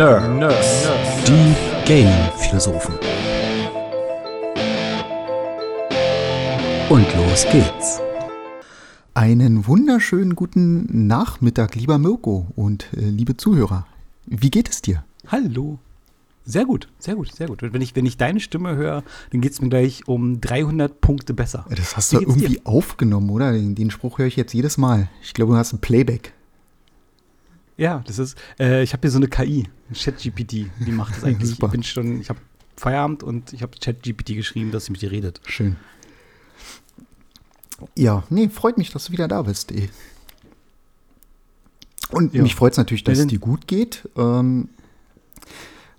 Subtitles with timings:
[0.00, 0.38] Nerd.
[0.38, 0.88] Nerds.
[1.26, 2.94] Die Gaming-Philosophen.
[6.88, 8.00] Und los geht's.
[9.12, 13.86] Einen wunderschönen guten Nachmittag, lieber Mirko und äh, liebe Zuhörer.
[14.24, 15.04] Wie geht es dir?
[15.26, 15.78] Hallo.
[16.46, 17.58] Sehr gut, sehr gut, sehr gut.
[17.60, 21.34] Wenn ich, wenn ich deine Stimme höre, dann geht es mir gleich um 300 Punkte
[21.34, 21.66] besser.
[21.68, 22.60] Das hast Wie du irgendwie dir?
[22.64, 23.52] aufgenommen, oder?
[23.52, 25.10] Den, den Spruch höre ich jetzt jedes Mal.
[25.22, 26.32] Ich glaube, du hast ein Playback.
[27.80, 31.48] Ja, das ist, äh, ich habe hier so eine KI, ChatGPT, die macht das eigentlich.
[31.48, 31.68] Super.
[31.68, 32.38] Ich bin schon, ich habe
[32.76, 35.40] Feierabend und ich habe ChatGPT geschrieben, dass sie mit dir redet.
[35.46, 35.76] Schön.
[37.96, 39.72] Ja, nee, freut mich, dass du wieder da bist.
[39.72, 39.88] Ey.
[42.10, 42.42] Und ja.
[42.42, 44.06] mich freut es natürlich, dass es dir gut geht.
[44.14, 44.68] Ähm,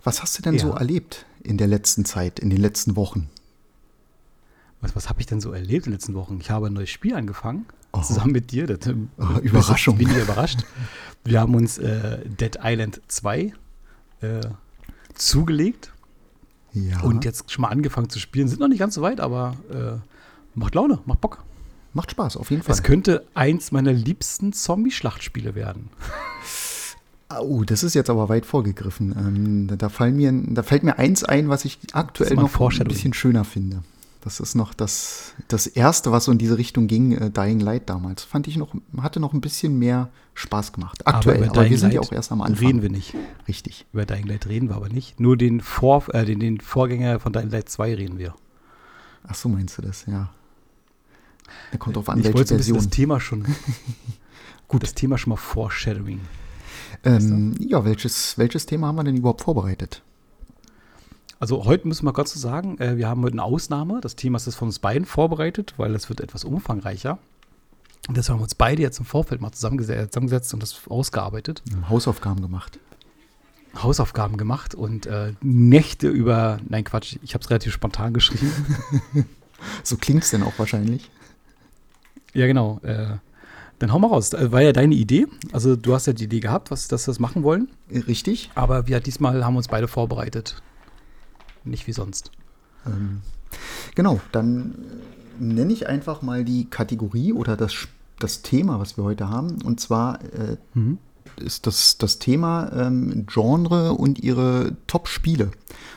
[0.04, 0.59] was hast du denn ja.
[0.59, 3.27] so erlebt in der letzten Zeit, in den letzten Wochen?
[4.82, 6.38] Was, was habe ich denn so erlebt in den letzten Wochen?
[6.41, 7.66] Ich habe ein neues Spiel angefangen,
[8.04, 8.68] zusammen mit dir.
[8.68, 9.98] Das, oh, Überraschung.
[9.98, 10.60] Bin ich überrascht.
[11.24, 13.54] Wir haben uns äh, Dead Island 2
[14.21, 14.41] äh,
[15.16, 15.91] zugelegt.
[16.74, 17.01] Ja.
[17.01, 18.48] Und jetzt schon mal angefangen zu spielen.
[18.48, 19.99] Sind noch nicht ganz so weit, aber äh,
[20.55, 21.43] macht Laune, macht Bock.
[21.93, 22.74] Macht Spaß, auf jeden Fall.
[22.74, 25.90] Es könnte eins meiner liebsten Zombie-Schlachtspiele werden.
[27.40, 29.16] Oh, das ist jetzt aber weit vorgegriffen.
[29.18, 33.13] Ähm, da, fallen mir, da fällt mir eins ein, was ich aktuell noch ein bisschen
[33.13, 33.84] schöner finde.
[34.22, 37.90] Das ist noch das, das erste, was so in diese Richtung ging, äh, Dying Light
[37.90, 38.24] damals.
[38.24, 41.08] Fand ich noch, hatte noch ein bisschen mehr Spaß gemacht.
[41.08, 42.68] Aktuell, aber, aber wir sind ja auch erst am Anfang.
[42.68, 43.16] Reden wir nicht.
[43.48, 43.88] Richtig.
[43.91, 45.20] Über Dying Light reden wir aber nicht.
[45.20, 48.36] Nur den, Vor, äh, den, den Vorgänger von Dying Light 2 reden wir.
[49.24, 50.30] Ach so, meinst du das, ja.
[51.72, 52.78] Da kommt drauf an, ich welche Version.
[52.78, 53.46] das Thema schon.
[54.68, 54.84] gut.
[54.84, 56.22] Das Thema schon mal Foreshadowing.
[57.04, 60.04] Ähm, ja, welches, welches Thema haben wir denn überhaupt vorbereitet?
[61.42, 64.00] Also heute müssen wir kurz sagen, äh, wir haben heute eine Ausnahme.
[64.00, 67.18] Das Thema ist von uns beiden vorbereitet, weil es wird etwas umfangreicher.
[68.08, 71.64] Und deshalb haben wir uns beide jetzt im Vorfeld mal zusammengesetzt, zusammengesetzt und das ausgearbeitet.
[71.90, 72.78] Hausaufgaben gemacht.
[73.75, 78.51] Hausaufgaben gemacht und äh, Nächte über, nein Quatsch, ich habe es relativ spontan geschrieben.
[79.84, 81.09] so klingt es denn auch wahrscheinlich.
[82.34, 82.81] Ja, genau.
[82.84, 83.16] Äh,
[83.80, 84.31] dann hau mal raus.
[84.34, 85.25] Äh, war ja deine Idee.
[85.53, 87.68] Also du hast ja die Idee gehabt, was, dass wir das machen wollen.
[87.90, 88.51] Richtig.
[88.53, 90.62] Aber wir diesmal haben uns beide vorbereitet
[91.63, 92.31] nicht wie sonst.
[92.85, 93.22] Ähm,
[93.95, 94.75] genau, dann
[95.39, 97.88] nenne ich einfach mal die Kategorie oder das,
[98.19, 99.61] das Thema, was wir heute haben.
[99.63, 100.97] Und zwar äh, mhm.
[101.38, 105.51] ist das, das Thema ähm, Genre und ihre Top-Spiele.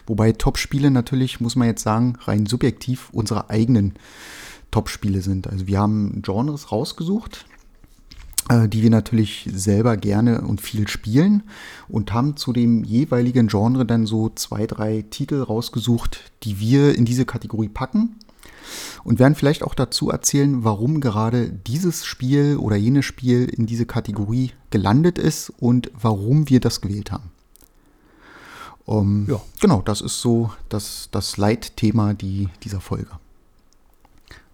[0.07, 3.95] Wobei Top-Spiele natürlich, muss man jetzt sagen, rein subjektiv unsere eigenen
[4.71, 5.47] Top-Spiele sind.
[5.47, 7.47] Also wir haben Genres rausgesucht,
[8.51, 11.45] die wir natürlich selber gerne und viel spielen
[11.89, 17.05] und haben zu dem jeweiligen Genre dann so zwei, drei Titel rausgesucht, die wir in
[17.07, 18.17] diese Kategorie packen
[19.03, 23.87] und werden vielleicht auch dazu erzählen, warum gerade dieses Spiel oder jenes Spiel in diese
[23.87, 27.31] Kategorie gelandet ist und warum wir das gewählt haben.
[28.87, 29.41] Um, ja.
[29.61, 33.09] Genau, das ist so das, das Leitthema die, dieser Folge.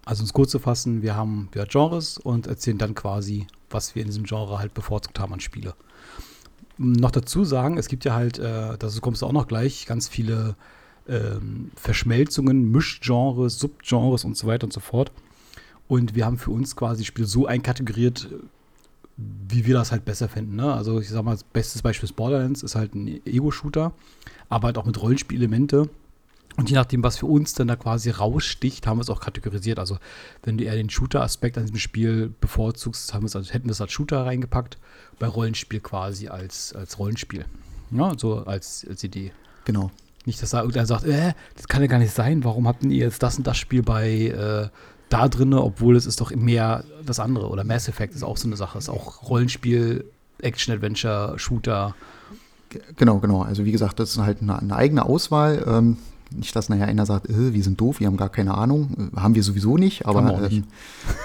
[0.05, 3.95] Also um es kurz zu fassen, wir haben ja, Genres und erzählen dann quasi, was
[3.95, 5.73] wir in diesem Genre halt bevorzugt haben an Spiele.
[6.77, 10.07] Noch dazu sagen, es gibt ja halt, äh, das kommst du auch noch gleich, ganz
[10.07, 10.55] viele
[11.07, 15.11] ähm, Verschmelzungen, Mischgenres, Subgenres und so weiter und so fort.
[15.87, 18.29] Und wir haben für uns quasi Spiel so einkategoriert,
[19.17, 20.55] wie wir das halt besser finden.
[20.55, 20.73] Ne?
[20.73, 23.93] Also ich sag mal, das beste Beispiel ist Borderlands, ist halt ein Ego-Shooter,
[24.49, 25.89] aber halt auch mit Rollenspielelemente.
[26.57, 29.79] Und je nachdem, was für uns dann da quasi raussticht, haben wir es auch kategorisiert.
[29.79, 29.97] Also,
[30.43, 33.91] wenn du eher den Shooter-Aspekt an diesem Spiel bevorzugst, haben also, hätten wir es als
[33.91, 34.77] Shooter reingepackt,
[35.19, 37.45] bei Rollenspiel quasi als, als Rollenspiel.
[37.91, 39.31] Ja, so als, als Idee.
[39.65, 39.91] Genau.
[40.25, 42.91] Nicht, dass da irgendwer sagt, äh, das kann ja gar nicht sein, warum habt ihr
[42.91, 44.69] jetzt das und das Spiel bei äh,
[45.09, 47.49] da drin, obwohl es ist doch mehr das andere.
[47.49, 48.77] Oder Mass Effect ist auch so eine Sache.
[48.77, 50.05] Ist auch Rollenspiel,
[50.41, 51.95] Action-Adventure, Shooter.
[52.95, 53.41] Genau, genau.
[53.41, 55.63] Also wie gesagt, das ist halt eine, eine eigene Auswahl.
[55.67, 55.97] Ähm,
[56.31, 59.11] nicht, dass nachher einer sagt, äh, wir sind doof, wir haben gar keine Ahnung.
[59.15, 60.57] Äh, haben wir sowieso nicht, aber nicht.
[60.57, 60.63] Ähm,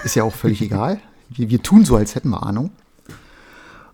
[0.03, 0.99] ist ja auch völlig egal.
[1.29, 2.71] Wir, wir, tun so, als hätten wir Ahnung.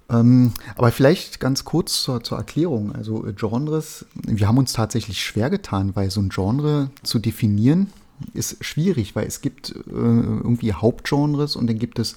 [0.09, 2.93] Ähm, aber vielleicht ganz kurz zur, zur, Erklärung.
[2.93, 7.87] Also äh, Genres, wir haben uns tatsächlich schwer getan, weil so ein Genre zu definieren
[8.33, 12.15] ist schwierig, weil es gibt äh, irgendwie Hauptgenres und dann gibt es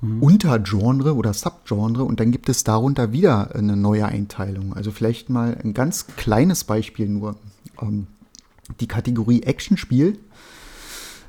[0.00, 0.22] mhm.
[0.22, 4.74] Untergenre oder Subgenre und dann gibt es darunter wieder eine neue Einteilung.
[4.74, 7.36] Also vielleicht mal ein ganz kleines Beispiel nur.
[7.80, 8.06] Ähm,
[8.80, 10.18] die Kategorie Actionspiel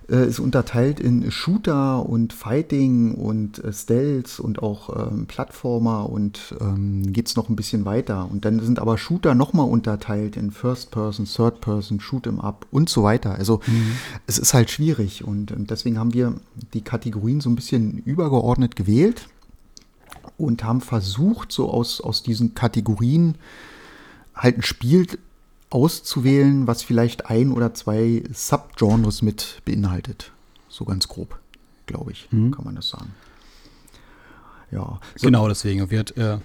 [0.09, 6.55] äh, ist unterteilt in Shooter und Fighting und äh, Stealth und auch ähm, Plattformer und
[6.61, 8.29] ähm, geht es noch ein bisschen weiter.
[8.29, 12.67] Und dann sind aber Shooter nochmal unterteilt in First Person, Third Person, Shoot 'em Up
[12.71, 13.35] und so weiter.
[13.35, 13.93] Also mhm.
[14.27, 16.35] es ist halt schwierig und, und deswegen haben wir
[16.73, 19.27] die Kategorien so ein bisschen übergeordnet gewählt
[20.37, 23.35] und haben versucht, so aus, aus diesen Kategorien
[24.35, 25.07] halt ein Spiel
[25.69, 30.31] auszuwählen, was vielleicht ein oder zwei Subgenres mit beinhaltet.
[30.69, 31.39] So ganz grob,
[31.85, 32.51] glaube ich, mhm.
[32.51, 33.13] kann man das sagen.
[34.71, 34.99] Ja.
[35.15, 36.39] So genau, deswegen wird äh,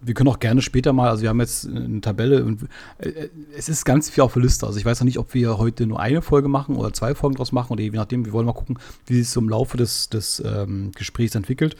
[0.00, 2.62] wir können auch gerne später mal, also wir haben jetzt eine Tabelle und
[2.98, 4.66] äh, es ist ganz viel auf der Liste.
[4.66, 7.36] Also ich weiß noch nicht, ob wir heute nur eine Folge machen oder zwei Folgen
[7.36, 10.08] draus machen oder je nachdem, wir wollen mal gucken, wie sich so im Laufe des,
[10.08, 11.76] des ähm, Gesprächs entwickelt.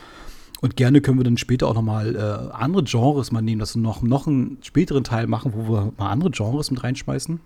[0.60, 3.82] Und gerne können wir dann später auch nochmal äh, andere Genres mal nehmen, dass wir
[3.82, 7.40] noch, noch einen späteren Teil machen, wo wir mal andere Genres mit reinschmeißen.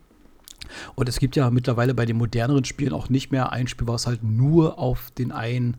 [0.95, 4.07] Und es gibt ja mittlerweile bei den moderneren Spielen auch nicht mehr ein Spiel, was
[4.07, 5.77] halt nur auf den einen,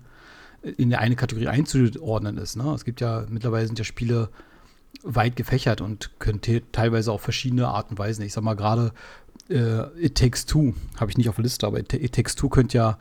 [0.62, 2.58] in eine Kategorie einzuordnen ist.
[2.58, 2.72] Ne?
[2.74, 4.30] Es gibt ja, mittlerweile sind ja Spiele
[5.04, 6.42] weit gefächert und können
[6.72, 8.26] teilweise auf verschiedene Arten Weisen.
[8.26, 8.92] Ich sag mal gerade
[9.50, 12.50] äh, It Takes Two, habe ich nicht auf der Liste, aber It, It Takes Two
[12.50, 12.98] könnte ja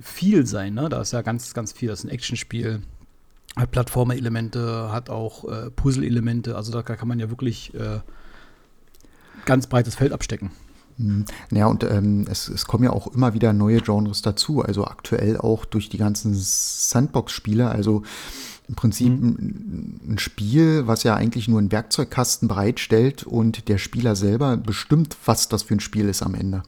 [0.00, 0.74] viel sein.
[0.74, 0.88] Ne?
[0.88, 1.88] Da ist ja ganz, ganz viel.
[1.88, 2.82] Das ist ein Actionspiel,
[3.56, 6.56] hat Plattformer-Elemente, hat auch äh, Puzzle-Elemente.
[6.56, 8.00] Also da kann man ja wirklich äh,
[9.44, 10.50] ganz breites Feld abstecken.
[10.96, 11.24] Mhm.
[11.50, 14.62] Ja, und ähm, es, es kommen ja auch immer wieder neue Genres dazu.
[14.62, 17.68] Also aktuell auch durch die ganzen Sandbox-Spiele.
[17.68, 18.02] Also
[18.68, 20.00] im Prinzip mhm.
[20.08, 25.48] ein Spiel, was ja eigentlich nur einen Werkzeugkasten bereitstellt und der Spieler selber bestimmt, was
[25.48, 26.62] das für ein Spiel ist am Ende.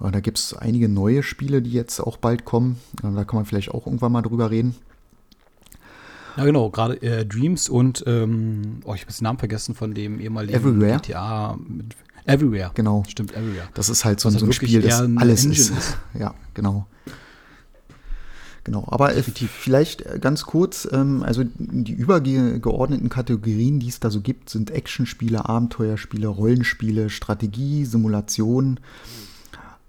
[0.00, 2.78] Da gibt es einige neue Spiele, die jetzt auch bald kommen.
[3.00, 4.74] Da kann man vielleicht auch irgendwann mal drüber reden.
[6.36, 10.20] Ja, genau, gerade äh, Dreams und, ähm, oh, ich habe den Namen vergessen von dem
[10.20, 10.96] ehemaligen Everywhere.
[10.96, 11.56] GTA.
[11.56, 11.94] Mit,
[12.26, 12.70] Everywhere.
[12.74, 13.04] Genau.
[13.08, 13.68] Stimmt, Everywhere.
[13.74, 15.70] Das ist halt so, so ein Spiel, das alles ist.
[15.70, 15.98] ist.
[16.18, 16.86] Ja, genau.
[18.64, 19.50] Genau, aber Definitiv.
[19.50, 24.70] vielleicht äh, ganz kurz, ähm, also die übergeordneten Kategorien, die es da so gibt, sind
[24.70, 28.80] Actionspiele, Abenteuerspiele, Rollenspiele, Strategie, Simulation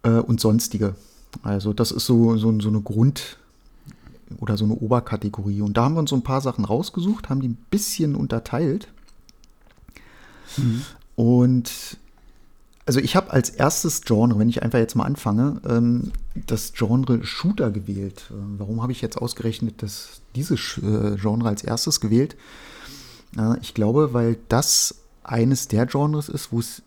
[0.03, 0.95] äh, und sonstige.
[1.41, 3.37] Also das ist so, so, so eine Grund-
[4.39, 5.61] oder so eine Oberkategorie.
[5.61, 8.87] Und da haben wir uns so ein paar Sachen rausgesucht, haben die ein bisschen unterteilt.
[10.57, 10.81] Mhm.
[11.15, 11.97] Und
[12.85, 17.23] also ich habe als erstes Genre, wenn ich einfach jetzt mal anfange, ähm, das Genre
[17.23, 18.29] Shooter gewählt.
[18.31, 22.35] Ähm, warum habe ich jetzt ausgerechnet das, dieses äh, Genre als erstes gewählt?
[23.37, 26.83] Äh, ich glaube, weil das eines der Genres ist, wo es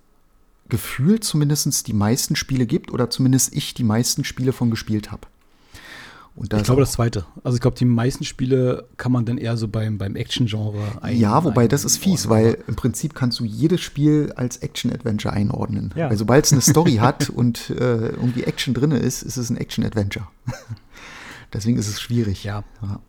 [0.69, 5.27] gefühlt zumindest die meisten Spiele gibt oder zumindest ich die meisten Spiele von gespielt habe
[6.43, 7.25] ich glaube das zweite.
[7.43, 11.19] Also ich glaube, die meisten Spiele kann man dann eher so beim, beim Action-Genre ein.
[11.19, 15.33] Ja, wobei ein, das ist fies, weil im Prinzip kannst du jedes Spiel als Action-Adventure
[15.33, 15.93] einordnen.
[15.97, 16.11] Ja.
[16.11, 19.57] Weil sobald es eine Story hat und äh, irgendwie Action drin ist, ist es ein
[19.57, 20.27] Action-Adventure.
[21.53, 22.45] Deswegen ist es schwierig.
[22.45, 22.65] Ja.
[22.83, 23.01] ja.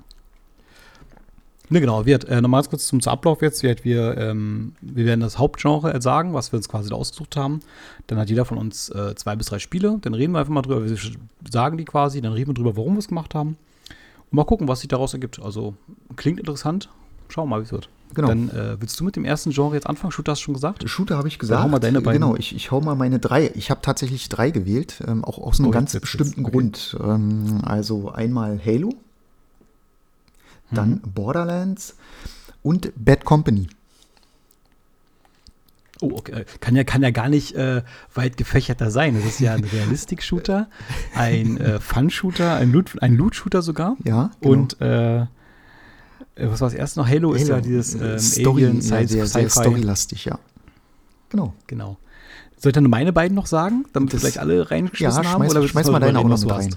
[1.70, 2.06] Ne, genau.
[2.06, 3.62] Wir, äh, nochmal kurz zum Ablauf jetzt.
[3.62, 7.60] Wir, wir, ähm, wir werden das Hauptgenre sagen, was wir uns quasi da ausgesucht haben.
[8.08, 10.00] Dann hat jeder von uns äh, zwei bis drei Spiele.
[10.02, 10.88] Dann reden wir einfach mal drüber.
[10.88, 10.98] Wir
[11.50, 12.22] sagen die quasi.
[12.22, 13.58] Dann reden wir drüber, warum wir es gemacht haben.
[14.32, 15.40] Und mal gucken, was sich daraus ergibt.
[15.42, 15.76] Also
[16.16, 16.90] klingt interessant.
[17.30, 17.90] Schauen wir mal, wie es wird.
[18.16, 18.28] Genau.
[18.30, 20.12] Dann äh, willst du mit dem ersten Genre jetzt anfangen?
[20.12, 20.90] Shooter hast du schon gesagt?
[20.90, 21.60] Shooter habe ich gesagt.
[21.60, 22.22] Dann hau mal deine beiden.
[22.22, 23.52] Genau, ich, ich hau mal meine drei.
[23.54, 26.52] Ich habe tatsächlich drei gewählt, ähm, auch aus einem oh, ganz bestimmten okay.
[26.52, 26.98] Grund.
[27.00, 28.96] Ähm, also einmal Halo,
[30.72, 31.02] dann mhm.
[31.14, 31.96] Borderlands
[32.62, 33.68] und Bad Company.
[36.02, 36.46] Oh, okay.
[36.62, 37.82] Kann ja, kann ja gar nicht äh,
[38.14, 39.16] weit gefächerter sein.
[39.16, 40.70] Das ist ja ein Realistik-Shooter,
[41.14, 43.98] ein äh, Fun-Shooter, ein Loot-Shooter Loot sogar.
[44.06, 44.32] Ja.
[44.40, 44.54] Genau.
[44.54, 45.26] Und äh,
[46.38, 47.08] was war das erste noch?
[47.08, 47.34] Halo, Halo.
[47.34, 50.40] ist ja dieses ähm, Story, Alien, ja, sehr, sehr storylastig, ja.
[51.30, 51.54] Genau.
[51.68, 51.98] Genau.
[52.58, 55.44] Soll ich dann meine beiden noch sagen, damit das, wir gleich alle reingeschmissen ja, haben?
[55.44, 56.76] Schmeiß, oder schmeiß mal deine auch noch mit rein.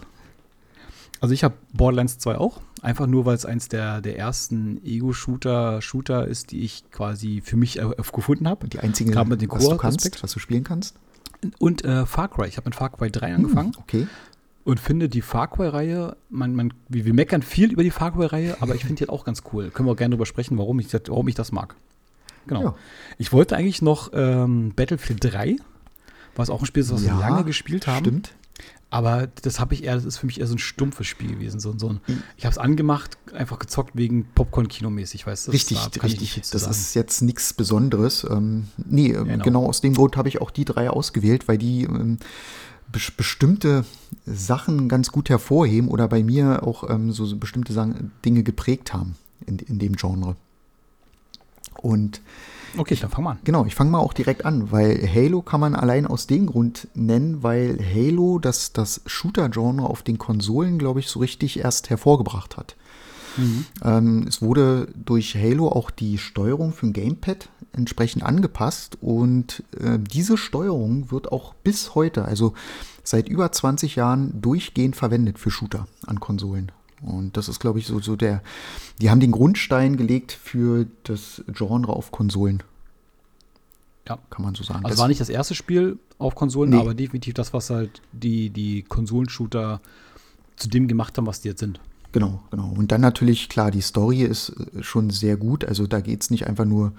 [1.22, 5.80] Also ich habe Borderlands 2 auch, einfach nur, weil es eins der, der ersten Ego-Shooter
[5.80, 8.66] Shooter ist, die ich quasi für mich äh, gefunden habe.
[8.66, 10.96] Die einzige, mit dem was du kannst, was du spielen kannst.
[11.60, 12.48] Und äh, Far Cry.
[12.48, 13.72] Ich habe mit Far Cry 3 angefangen.
[13.72, 14.06] Hm, okay.
[14.64, 18.56] Und finde die Far Cry-Reihe, man, man, wir, wir meckern viel über die Far Cry-Reihe,
[18.58, 19.70] aber ich finde die halt auch ganz cool.
[19.70, 21.76] Können wir auch gerne drüber sprechen, warum ich, warum ich das mag.
[22.48, 22.62] Genau.
[22.62, 22.74] Ja.
[23.18, 25.54] Ich wollte eigentlich noch ähm, Battlefield 3,
[26.34, 28.06] was auch ein Spiel ist, was ja, wir lange gespielt haben.
[28.06, 28.34] Stimmt.
[28.92, 31.60] Aber das habe ich eher, das ist für mich eher so ein stumpfes Spiel gewesen.
[31.60, 32.22] So, so ein, mhm.
[32.36, 35.52] ich habe es angemacht, einfach gezockt wegen Popcorn-Kino-mäßig, weißt du?
[35.52, 36.42] Richtig, da richtig.
[36.50, 38.26] Das ist jetzt nichts Besonderes.
[38.30, 39.44] Ähm, nee, ähm, genau.
[39.44, 39.66] genau.
[39.66, 42.18] aus dem Grund habe ich auch die drei ausgewählt, weil die ähm,
[42.92, 43.86] be bestimmte
[44.26, 48.92] Sachen ganz gut hervorheben oder bei mir auch ähm, so, so, bestimmte Sachen, Dinge geprägt
[48.92, 50.36] haben in, in dem Genre.
[51.82, 52.22] Und
[52.76, 53.38] Okay, dann fang mal an.
[53.44, 56.88] Genau, ich fange mal auch direkt an, weil Halo kann man allein aus dem Grund
[56.94, 62.56] nennen, weil Halo das, das Shooter-Genre auf den Konsolen, glaube ich, so richtig erst hervorgebracht
[62.56, 62.76] hat.
[63.36, 63.66] Mhm.
[63.82, 69.98] Ähm, es wurde durch Halo auch die Steuerung für ein Gamepad entsprechend angepasst und äh,
[69.98, 72.52] diese Steuerung wird auch bis heute, also
[73.02, 76.72] seit über 20 Jahren, durchgehend verwendet für Shooter an Konsolen.
[77.02, 78.42] Und das ist, glaube ich, so, so der.
[79.00, 82.62] Die haben den Grundstein gelegt für das Genre auf Konsolen.
[84.08, 84.18] Ja.
[84.30, 84.84] Kann man so sagen.
[84.84, 86.78] Also das war nicht das erste Spiel auf Konsolen, nee.
[86.78, 89.80] aber definitiv das, was halt die, die Konsolenshooter
[90.56, 91.80] zu dem gemacht haben, was die jetzt sind.
[92.12, 92.70] Genau, genau.
[92.76, 95.64] Und dann natürlich, klar, die Story ist äh, schon sehr gut.
[95.64, 96.92] Also da geht es nicht einfach nur,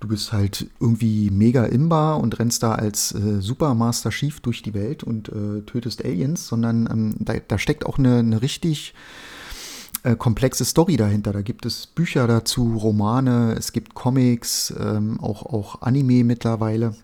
[0.00, 4.72] du bist halt irgendwie mega imbar und rennst da als äh, Supermaster Chief durch die
[4.72, 8.94] Welt und äh, tötest Aliens, sondern ähm, da, da, steckt auch eine, eine richtig
[10.02, 11.32] äh, komplexe Story dahinter.
[11.32, 16.96] Da gibt es Bücher dazu, Romane, es gibt Comics, ähm, auch, auch Anime mittlerweile.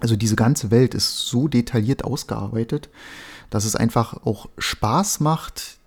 [0.00, 2.90] Also diese ganze Welt ist so detailliert ausgearbeitet,
[3.48, 5.79] dass es einfach auch Spaß macht,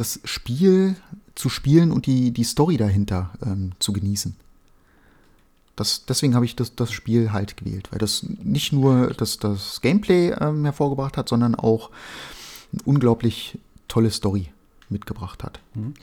[0.00, 0.96] das Spiel
[1.34, 4.36] zu spielen und die, die Story dahinter ähm, zu genießen.
[5.76, 9.80] Das, deswegen habe ich das, das Spiel halt gewählt, weil das nicht nur das, das
[9.80, 11.90] Gameplay ähm, hervorgebracht hat, sondern auch
[12.72, 14.50] eine unglaublich tolle Story
[14.88, 15.60] mitgebracht hat.
[15.74, 15.94] Mhm.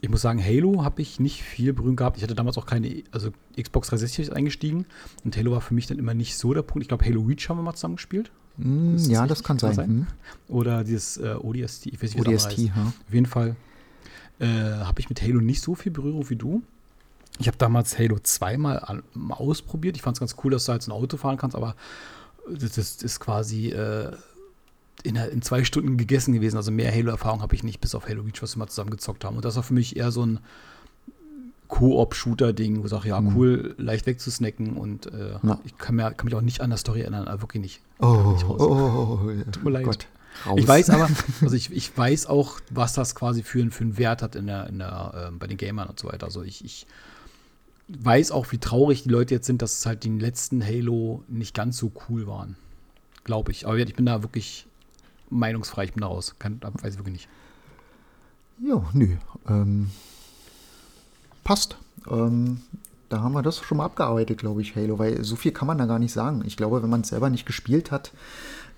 [0.00, 2.18] Ich muss sagen, Halo habe ich nicht viel Berührung gehabt.
[2.18, 4.86] Ich hatte damals auch keine, also Xbox 360 eingestiegen
[5.24, 6.82] und Halo war für mich dann immer nicht so der Punkt.
[6.82, 8.30] Ich glaube, Halo Reach haben wir mal zusammen gespielt.
[8.56, 9.74] Mm, das ja, das kann sein.
[9.74, 9.88] sein.
[9.88, 10.06] Hm.
[10.48, 12.92] Oder dieses äh, ODST, ich weiß nicht, wie ODST, ja.
[13.06, 13.56] Auf jeden Fall
[14.38, 16.62] äh, habe ich mit Halo nicht so viel Berührung wie du.
[17.38, 19.96] Ich habe damals Halo zweimal an, ausprobiert.
[19.96, 21.74] Ich fand es ganz cool, dass du halt ein Auto fahren kannst, aber
[22.48, 24.12] das, das ist quasi äh,
[25.02, 26.56] in, in, zwei Stunden gegessen gewesen.
[26.56, 29.24] Also mehr Halo-Erfahrung habe ich nicht, bis auf Halo Reach, was wir mal zusammen gezockt
[29.24, 29.36] haben.
[29.36, 30.38] Und das war für mich eher so ein
[31.68, 33.36] Koop-Shooter-Ding, wo ich sage, ja, mhm.
[33.36, 37.00] cool, leicht wegzusnacken und äh, ich kann, mir, kann mich auch nicht an der Story
[37.00, 37.80] erinnern, aber wirklich nicht.
[38.00, 39.84] Oh, nicht oh, oh, oh, Tut mir leid.
[39.84, 40.06] Gott,
[40.56, 41.08] ich weiß aber,
[41.40, 44.68] also ich, ich weiß auch, was das quasi für, für einen Wert hat in der,
[44.68, 46.26] in der, äh, bei den Gamern und so weiter.
[46.26, 46.86] Also ich, ich
[47.88, 51.54] weiß auch, wie traurig die Leute jetzt sind, dass es halt die letzten Halo nicht
[51.54, 52.56] ganz so cool waren.
[53.24, 53.66] Glaube ich.
[53.66, 54.66] Aber ich bin da wirklich
[55.30, 56.34] meinungsfrei, ich bin da raus.
[56.38, 57.28] Kann, weiß ich wirklich nicht.
[58.62, 59.16] Ja, nö.
[59.48, 59.90] Ähm,
[61.44, 61.76] passt.
[62.10, 62.60] Ähm,
[63.08, 65.78] da haben wir das schon mal abgearbeitet, glaube ich, Halo, weil so viel kann man
[65.78, 66.42] da gar nicht sagen.
[66.46, 68.12] Ich glaube, wenn man es selber nicht gespielt hat,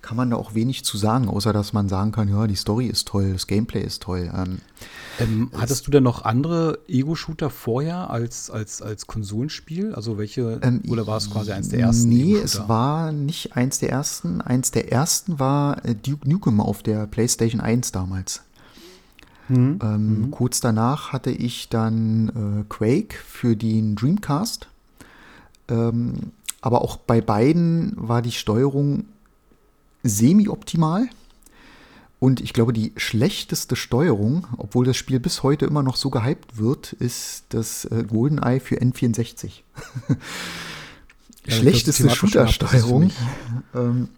[0.01, 2.85] kann man da auch wenig zu sagen, außer dass man sagen kann, ja, die Story
[2.85, 4.31] ist toll, das Gameplay ist toll.
[4.33, 4.59] Ähm,
[5.19, 9.95] ähm, hattest du denn noch andere Ego-Shooter vorher als, als, als Konsolenspiel?
[9.95, 12.09] Also welche, ähm, oder war es quasi eins der ersten?
[12.09, 14.41] Nee, es war nicht eins der ersten.
[14.41, 18.43] Eins der ersten war äh, Duke Nukem auf der PlayStation 1 damals.
[19.49, 19.79] Mhm.
[19.81, 20.31] Ähm, mhm.
[20.31, 24.67] Kurz danach hatte ich dann äh, Quake für den Dreamcast.
[25.69, 29.05] Ähm, aber auch bei beiden war die Steuerung
[30.03, 31.07] semi-optimal.
[32.19, 36.57] Und ich glaube, die schlechteste Steuerung, obwohl das Spiel bis heute immer noch so gehypt
[36.57, 39.61] wird, ist das äh, GoldenEye für N64.
[41.45, 43.11] ja, Schlechteste Shooter-Steuerung.
[43.75, 44.09] Ähm,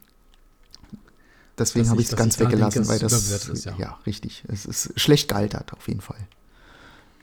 [1.60, 3.76] Deswegen habe ich es ganz weggelassen, denke, weil das, ist, ja.
[3.78, 4.00] ja.
[4.06, 6.28] richtig, es ist schlecht gealtert, auf jeden Fall.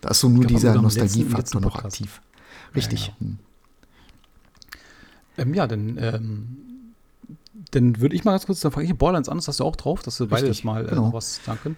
[0.00, 2.20] Da ist so nur dieser Nostalgiefaktor noch aktiv.
[2.74, 3.06] Richtig.
[3.06, 3.30] Ja, genau.
[3.30, 3.38] hm.
[5.38, 6.56] ähm, ja dann, ähm,
[7.70, 9.76] dann würde ich mal ganz kurz, dann fange ich Borderlands an, das hast du auch
[9.76, 11.06] drauf, dass wir beide das mal äh, genau.
[11.06, 11.76] noch was sagen können.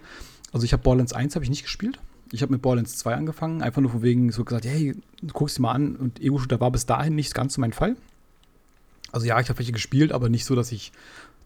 [0.51, 1.99] Also ich habe Borderlands 1 habe ich nicht gespielt.
[2.31, 5.57] Ich habe mit Borderlands 2 angefangen, einfach nur von wegen so gesagt, hey, du guckst
[5.57, 7.95] dir mal an und Ego-Shooter war bis dahin nicht ganz so mein Fall.
[9.11, 10.91] Also ja, ich habe welche gespielt, aber nicht so, dass ich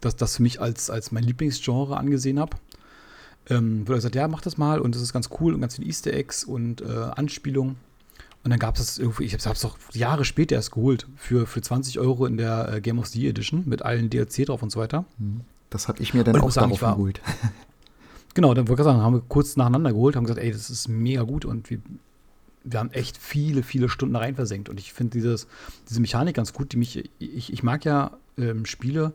[0.06, 2.58] das, das für mich als, als mein Lieblingsgenre angesehen habe.
[3.50, 5.88] Ähm, wurde gesagt, ja, mach das mal und das ist ganz cool und ganz viele
[5.88, 7.76] Easter Eggs und äh, Anspielungen.
[8.44, 11.48] Und dann gab es das irgendwie, ich habe es doch Jahre später erst geholt, für,
[11.48, 14.62] für 20 Euro in der äh, Game of the Year Edition mit allen DLC drauf
[14.64, 15.06] und so weiter.
[15.18, 15.42] Mhm.
[15.70, 17.22] Das habe ich mir dann auch sagen, darauf war, geholt.
[18.34, 20.88] genau, dann wollte ich sagen, haben wir kurz nacheinander geholt, haben gesagt, ey, das ist
[20.88, 21.80] mega gut und wir,
[22.66, 24.70] wir haben echt viele, viele Stunden rein versenkt.
[24.70, 25.48] Und ich finde diese
[26.00, 29.14] Mechanik ganz gut, die mich, ich, ich mag ja ähm, Spiele,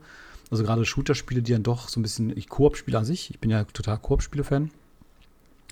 [0.50, 3.50] also gerade Shooter-Spiele, die dann doch so ein bisschen, ich Koop-Spiele an sich, ich bin
[3.50, 4.70] ja total Koop-Spiele-Fan.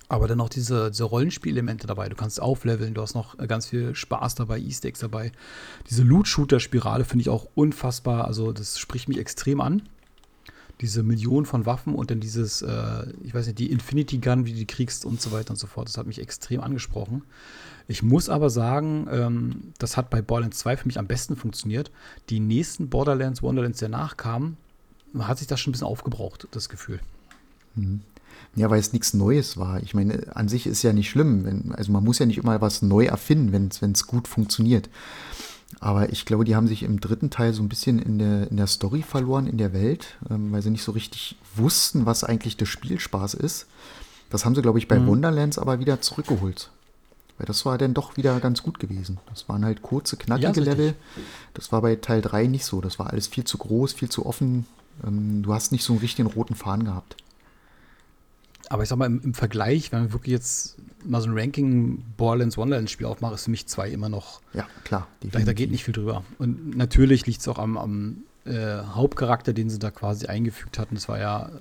[0.09, 2.07] Aber dann auch diese, diese Rollenspielelemente dabei.
[2.07, 5.33] Du kannst aufleveln, du hast noch ganz viel Spaß dabei, Easter Eggs dabei.
[5.89, 8.25] Diese Loot-Shooter-Spirale finde ich auch unfassbar.
[8.25, 9.81] Also, das spricht mich extrem an.
[10.79, 14.51] Diese Millionen von Waffen und dann dieses, äh, ich weiß nicht, die Infinity Gun, wie
[14.51, 15.89] du die kriegst und so weiter und so fort.
[15.89, 17.23] Das hat mich extrem angesprochen.
[17.87, 21.91] Ich muss aber sagen, ähm, das hat bei Borderlands 2 für mich am besten funktioniert.
[22.29, 24.57] Die nächsten Borderlands, Wonderlands, der nachkamen,
[25.25, 26.99] hat sich das schon ein bisschen aufgebraucht, das Gefühl.
[27.75, 28.01] Mhm.
[28.55, 29.81] Ja, weil es nichts Neues war.
[29.83, 31.45] Ich meine, an sich ist ja nicht schlimm.
[31.45, 34.89] Wenn, also man muss ja nicht immer was neu erfinden, wenn es gut funktioniert.
[35.79, 38.57] Aber ich glaube, die haben sich im dritten Teil so ein bisschen in der, in
[38.57, 42.57] der Story verloren, in der Welt, ähm, weil sie nicht so richtig wussten, was eigentlich
[42.57, 43.67] der Spielspaß ist.
[44.29, 45.07] Das haben sie, glaube ich, bei mhm.
[45.07, 46.71] Wonderlands aber wieder zurückgeholt.
[47.37, 49.19] Weil das war dann doch wieder ganz gut gewesen.
[49.29, 50.95] Das waren halt kurze, knackige ja, Level.
[51.53, 52.81] Das war bei Teil 3 nicht so.
[52.81, 54.65] Das war alles viel zu groß, viel zu offen.
[55.05, 57.17] Ähm, du hast nicht so einen richtigen roten Faden gehabt.
[58.69, 62.03] Aber ich sag mal, im, im Vergleich, wenn man wirklich jetzt mal so ein Ranking
[62.17, 64.41] Borderlands Wonderlands Spiel aufmacht, ist für mich zwei immer noch.
[64.53, 65.07] Ja, klar.
[65.21, 66.23] Da, da geht nicht viel drüber.
[66.37, 70.95] Und natürlich liegt es auch am, am äh, Hauptcharakter, den sie da quasi eingefügt hatten.
[70.95, 71.51] Das war ja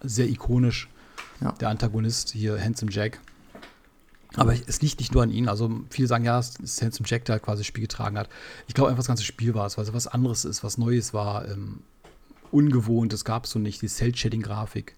[0.00, 0.88] sehr ikonisch.
[1.40, 1.52] Ja.
[1.52, 3.20] Der Antagonist hier, Handsome Jack.
[4.34, 5.48] Aber es liegt nicht nur an ihnen.
[5.48, 8.28] Also viele sagen, ja, es ist Handsome Jack, der quasi das Spiel getragen hat.
[8.66, 11.14] Ich glaube einfach, das ganze Spiel war es, weil es was anderes ist, was Neues
[11.14, 11.80] war, ähm,
[12.52, 14.94] ungewohnt, das gab es so nicht, die Cell-Shading-Grafik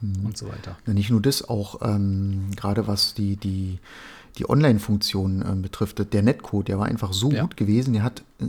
[0.00, 0.26] mhm.
[0.26, 0.76] und so weiter.
[0.86, 3.78] Ja, nicht nur das, auch ähm, gerade was die, die,
[4.38, 7.42] die Online-Funktion äh, betrifft, der Netcode, der war einfach so ja.
[7.42, 8.48] gut gewesen, der hat äh,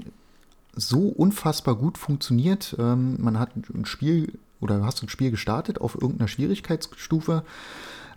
[0.76, 2.76] so unfassbar gut funktioniert.
[2.78, 7.44] Ähm, man hat ein Spiel oder hast ein Spiel gestartet auf irgendeiner Schwierigkeitsstufe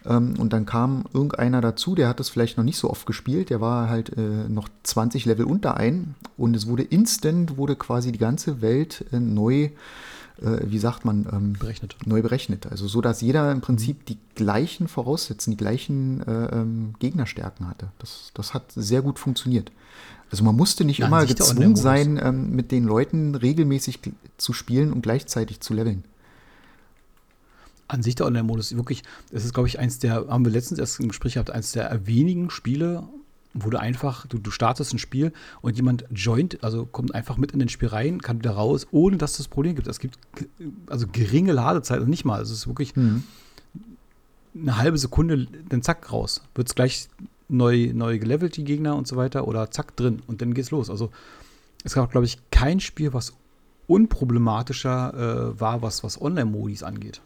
[0.08, 3.60] und dann kam irgendeiner dazu, der hat das vielleicht noch nicht so oft gespielt, der
[3.60, 8.18] war halt äh, noch 20 Level unter ein und es wurde instant, wurde quasi die
[8.18, 9.70] ganze Welt äh, neu
[10.40, 11.96] äh, wie sagt man, ähm, berechnet.
[12.06, 12.66] neu berechnet.
[12.66, 17.88] Also so, dass jeder im Prinzip die gleichen Voraussetzungen, die gleichen äh, ähm, Gegnerstärken hatte.
[17.98, 19.70] Das, das hat sehr gut funktioniert.
[20.30, 24.00] Also man musste nicht ja, immer gezwungen sein, ähm, mit den Leuten regelmäßig
[24.38, 26.04] zu spielen und gleichzeitig zu leveln
[27.92, 31.00] an sich der Online-Modus wirklich, das ist, glaube ich, eins der, haben wir letztens erst
[31.00, 33.04] im Gespräch gehabt, eins der wenigen Spiele,
[33.52, 37.52] wo du einfach, du, du startest ein Spiel und jemand joint, also kommt einfach mit
[37.52, 39.88] in den Spiel rein, kann wieder raus, ohne dass es das Problem gibt.
[39.88, 40.18] Es gibt
[40.86, 42.38] also geringe Ladezeit, also nicht mal.
[42.38, 43.24] Also es ist wirklich mhm.
[44.54, 46.42] eine halbe Sekunde, dann zack, raus.
[46.54, 47.08] Wird es gleich
[47.48, 50.88] neu, neu gelevelt, die Gegner und so weiter, oder zack, drin und dann geht's los.
[50.88, 51.10] Also
[51.82, 53.34] es gab, glaube ich, kein Spiel, was
[53.88, 57.20] unproblematischer äh, war, was, was Online-Modis angeht.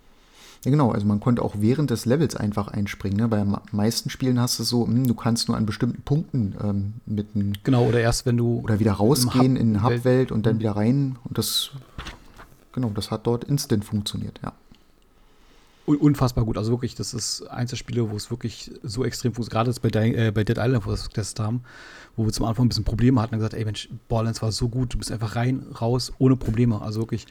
[0.64, 0.90] Ja, genau.
[0.90, 3.18] Also man konnte auch während des Levels einfach einspringen.
[3.18, 3.28] Ne?
[3.28, 7.28] Bei meisten Spielen hast du so, hm, du kannst nur an bestimmten Punkten ähm, mit
[7.34, 7.52] einem.
[7.62, 8.60] Genau, oder erst wenn du.
[8.64, 11.16] Oder wieder rausgehen in eine Hubwelt und dann wieder rein.
[11.24, 11.70] Und das,
[12.72, 14.52] genau, das hat dort instant funktioniert, ja.
[15.86, 16.56] Unfassbar gut.
[16.56, 19.82] Also wirklich, das ist eins der Spiele, wo es wirklich so extrem funktioniert.
[19.82, 21.60] Gerade bei, äh, bei Dead Island, wo wir das getestet haben,
[22.16, 24.70] wo wir zum Anfang ein bisschen Probleme hatten und gesagt, ey Mensch, Borderlands war so
[24.70, 26.80] gut, du bist einfach rein, raus, ohne Probleme.
[26.80, 27.26] Also wirklich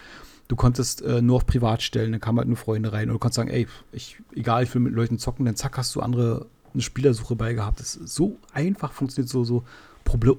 [0.48, 3.10] du konntest äh, nur auf Privat stellen, dann kamen halt nur Freunde rein.
[3.10, 5.96] Und du konntest sagen, ey, ich, egal, ich will mit Leuten zocken, dann zack, hast
[5.96, 7.80] du andere eine Spielersuche bei gehabt.
[7.80, 9.64] Das ist so einfach, funktioniert so, so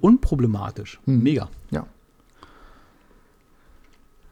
[0.01, 1.01] unproblematisch.
[1.05, 1.23] Hm.
[1.23, 1.49] Mega.
[1.71, 1.87] Ja.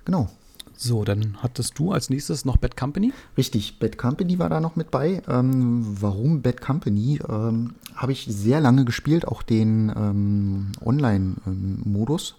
[0.05, 0.29] Genau.
[0.77, 3.13] So, dann hattest du als nächstes noch Bad Company?
[3.37, 5.23] Richtig, Bad Company war da noch mit bei.
[5.29, 7.21] Ähm, warum Bad Company?
[7.29, 12.35] Ähm, Habe ich sehr lange gespielt, auch den ähm, Online-Modus.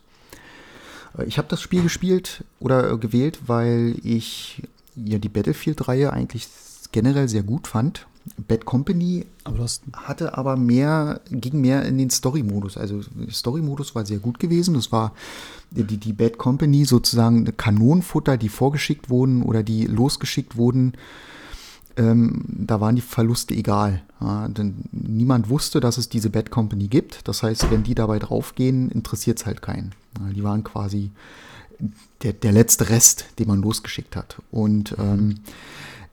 [1.17, 4.63] Äh, ich habe das Spiel gespielt oder äh, gewählt, weil ich
[4.95, 6.47] ja die Battlefield-Reihe eigentlich
[6.91, 8.08] generell sehr gut fand.
[8.47, 12.78] Bad Company aber hatte aber mehr, ging mehr in den Story-Modus.
[12.78, 14.76] Also Story-Modus war sehr gut gewesen.
[14.76, 15.13] Das war
[15.71, 20.93] die, die Bad Company sozusagen Kanonenfutter, die vorgeschickt wurden oder die losgeschickt wurden
[21.97, 24.02] ähm, da waren die Verluste egal.
[24.19, 27.28] Ja, denn niemand wusste, dass es diese Bad Company gibt.
[27.28, 29.93] Das heißt, wenn die dabei draufgehen, interessiert es halt keinen.
[30.19, 31.12] Ja, die waren quasi
[32.21, 34.41] der, der letzte Rest, den man losgeschickt hat.
[34.52, 35.39] Und ähm,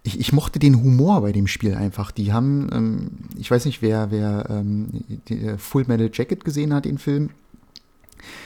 [0.03, 2.11] ich, ich, mochte den Humor bei dem Spiel einfach.
[2.11, 6.87] Die haben, ähm, ich weiß nicht, wer, wer ähm, äh, Full Metal Jacket gesehen hat,
[6.87, 7.31] den Film.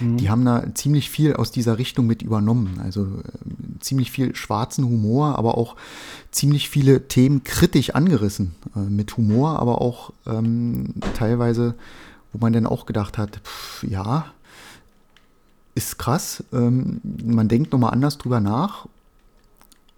[0.00, 0.16] Mhm.
[0.16, 2.80] Die haben da ziemlich viel aus dieser Richtung mit übernommen.
[2.82, 5.76] Also äh, ziemlich viel schwarzen Humor, aber auch
[6.30, 8.54] ziemlich viele Themen kritisch angerissen.
[8.74, 11.74] Äh, mit Humor, aber auch ähm, teilweise,
[12.32, 14.26] wo man dann auch gedacht hat, pff, ja,
[15.74, 16.44] ist krass.
[16.52, 18.86] Ähm, man denkt nochmal anders drüber nach.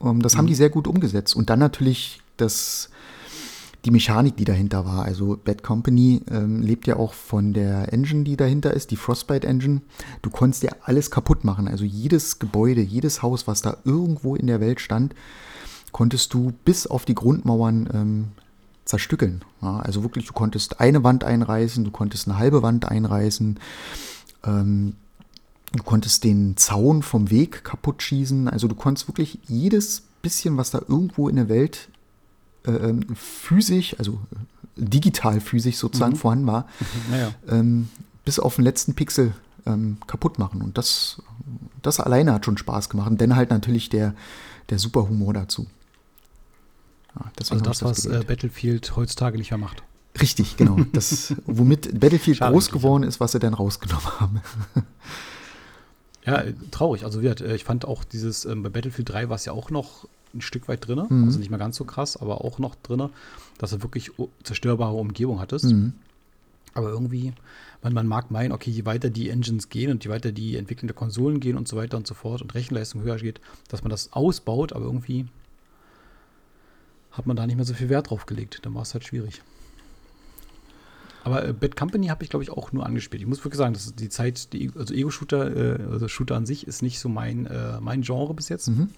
[0.03, 0.39] Ähm, das mhm.
[0.39, 1.37] haben die sehr gut umgesetzt.
[1.37, 2.91] Und dann natürlich das
[3.87, 5.05] die Mechanik, die dahinter war.
[5.05, 9.47] Also Bad Company ähm, lebt ja auch von der Engine, die dahinter ist, die Frostbite
[9.47, 9.81] Engine.
[10.23, 11.69] Du konntest ja alles kaputt machen.
[11.69, 15.15] Also jedes Gebäude, jedes Haus, was da irgendwo in der Welt stand,
[15.93, 18.25] konntest du bis auf die Grundmauern ähm,
[18.85, 19.45] zerstückeln.
[19.63, 23.61] Ja, also wirklich, du konntest eine Wand einreißen, du konntest eine halbe Wand einreißen.
[24.45, 24.95] Ähm,
[25.73, 28.49] du konntest den Zaun vom Weg kaputt schießen.
[28.49, 31.89] Also du konntest wirklich jedes bisschen, was da irgendwo in der Welt
[32.67, 36.19] äh, ähm, physisch, also äh, digital physisch sozusagen mhm.
[36.19, 36.67] vorhanden war,
[37.11, 37.33] naja.
[37.49, 37.89] ähm,
[38.25, 39.35] bis auf den letzten Pixel
[39.67, 40.63] ähm, kaputt machen.
[40.63, 41.23] Und das,
[41.83, 43.11] das alleine hat schon Spaß gemacht.
[43.11, 44.15] Und dann halt natürlich der,
[44.71, 45.67] der super Humor dazu.
[47.15, 49.83] Ja, also das, was äh, Battlefield heutzutage nicht mehr macht.
[50.21, 50.79] Richtig, genau.
[50.93, 54.41] Das, womit Battlefield Schade groß geworden ist, was sie dann rausgenommen haben.
[56.27, 57.05] ja, traurig.
[57.05, 60.41] Also ich fand auch dieses, ähm, bei Battlefield 3 war es ja auch noch ein
[60.41, 61.25] Stück weit drin, mhm.
[61.25, 63.09] also nicht mehr ganz so krass, aber auch noch drin,
[63.59, 64.11] dass du wirklich
[64.43, 65.67] zerstörbare Umgebung hattest.
[65.67, 65.95] Mhm.
[66.75, 67.33] Aber irgendwie,
[67.83, 70.89] man, man mag meinen, okay, je weiter die Engines gehen und je weiter die Entwicklung
[70.89, 73.91] der Konsolen gehen und so weiter und so fort und Rechenleistung höher geht, dass man
[73.91, 75.27] das ausbaut, aber irgendwie
[77.13, 78.61] hat man da nicht mehr so viel Wert drauf gelegt.
[78.63, 79.41] Dann war es halt schwierig.
[81.27, 83.21] Aber äh, Bad Company habe ich, glaube ich, auch nur angespielt.
[83.21, 86.47] Ich muss wirklich sagen, das ist die Zeit, die, also Ego-Shooter, äh, also Shooter an
[86.47, 88.69] sich, ist nicht so mein, äh, mein Genre bis jetzt.
[88.69, 88.91] Mhm.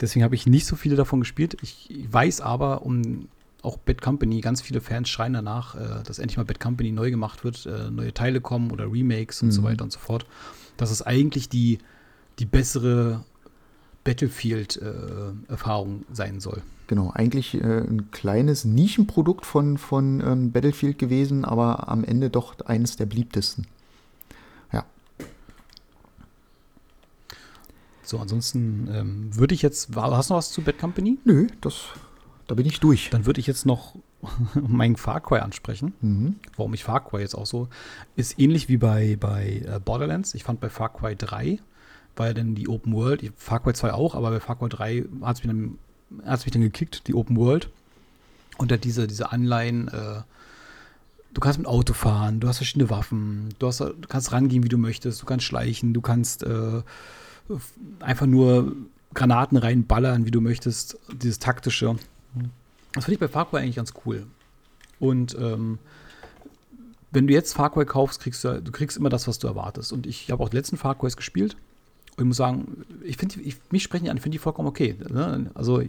[0.00, 1.56] Deswegen habe ich nicht so viele davon gespielt.
[1.62, 3.28] Ich weiß aber um
[3.62, 7.12] auch Bad Company, ganz viele Fans schreien danach, äh, dass endlich mal Bad Company neu
[7.12, 9.52] gemacht wird, äh, neue Teile kommen oder Remakes und mhm.
[9.52, 10.26] so weiter und so fort.
[10.76, 11.78] Dass es eigentlich die,
[12.40, 13.24] die bessere
[14.08, 16.62] Battlefield-Erfahrung äh, sein soll.
[16.86, 22.58] Genau, eigentlich äh, ein kleines Nischenprodukt von, von ähm, Battlefield gewesen, aber am Ende doch
[22.60, 23.66] eines der beliebtesten.
[24.72, 24.86] Ja.
[28.02, 31.18] So, ansonsten ähm, würde ich jetzt, hast du noch was zu Bad Company?
[31.24, 31.88] Nö, das,
[32.46, 33.10] da bin ich durch.
[33.10, 33.94] Dann würde ich jetzt noch
[34.54, 35.92] meinen Far Cry ansprechen.
[36.00, 36.36] Mhm.
[36.56, 37.68] Warum ich Far Cry jetzt auch so,
[38.16, 40.32] ist ähnlich wie bei, bei äh, Borderlands.
[40.32, 41.58] Ich fand bei Far Cry 3
[42.18, 45.04] war ja dann die Open World, Far Cry 2 auch, aber bei Far Cry 3
[45.22, 45.78] hat es mich dann
[46.10, 47.70] mich dann gekickt, die Open World.
[48.56, 50.22] Und hat diese, diese Anleihen, äh,
[51.32, 54.68] du kannst mit Auto fahren, du hast verschiedene Waffen, du, hast, du kannst rangehen, wie
[54.68, 56.82] du möchtest, du kannst schleichen, du kannst äh,
[58.00, 58.74] einfach nur
[59.14, 61.96] Granaten reinballern, wie du möchtest, dieses taktische.
[62.94, 64.26] Das finde ich bei Far Cry eigentlich ganz cool.
[64.98, 65.78] Und ähm,
[67.12, 69.92] wenn du jetzt Far Cry kaufst, kriegst du, du kriegst immer das, was du erwartest.
[69.92, 71.56] Und ich habe auch die letzten Far Crys gespielt
[72.18, 73.36] und ich muss sagen, ich finde,
[73.70, 74.96] mich sprechen die an, finde die vollkommen okay.
[75.08, 75.52] Ne?
[75.54, 75.82] Also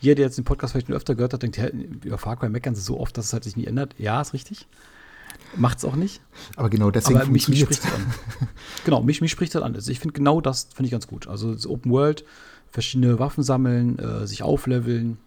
[0.00, 2.48] jeder, der jetzt den Podcast vielleicht schon öfter gehört hat, denkt, ja, über Far Cry
[2.48, 3.96] meckern sie so oft, dass es halt sich nie ändert.
[3.98, 4.68] Ja, ist richtig.
[5.56, 6.20] Macht es auch nicht.
[6.54, 8.06] Aber genau deswegen Aber mich, mich spricht es an.
[8.84, 9.74] genau, mich, mich spricht das an.
[9.74, 11.26] Also ich finde genau das finde ich ganz gut.
[11.26, 12.24] Also das Open World,
[12.70, 15.18] verschiedene Waffen sammeln, äh, sich aufleveln,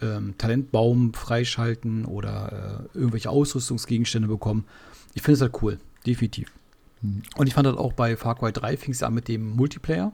[0.00, 4.66] ähm, Talentbaum freischalten oder äh, irgendwelche Ausrüstungsgegenstände bekommen.
[5.14, 6.52] Ich finde es halt cool, definitiv.
[7.02, 10.12] Und ich fand das auch bei Far Cry 3 fing es an mit dem Multiplayer.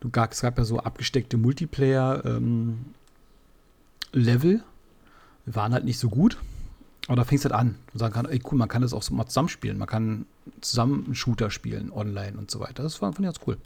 [0.00, 2.84] Du, es gab ja so abgesteckte Multiplayer-Level.
[4.14, 4.62] Ähm,
[5.46, 6.38] waren halt nicht so gut.
[7.06, 7.76] Aber da fing es halt an.
[7.92, 9.78] Und sagen kann, ey cool, man kann das auch so mal zusammenspielen.
[9.78, 10.26] Man kann
[10.60, 12.82] zusammen einen Shooter spielen, online und so weiter.
[12.82, 13.56] Das fand, fand ich ganz cool.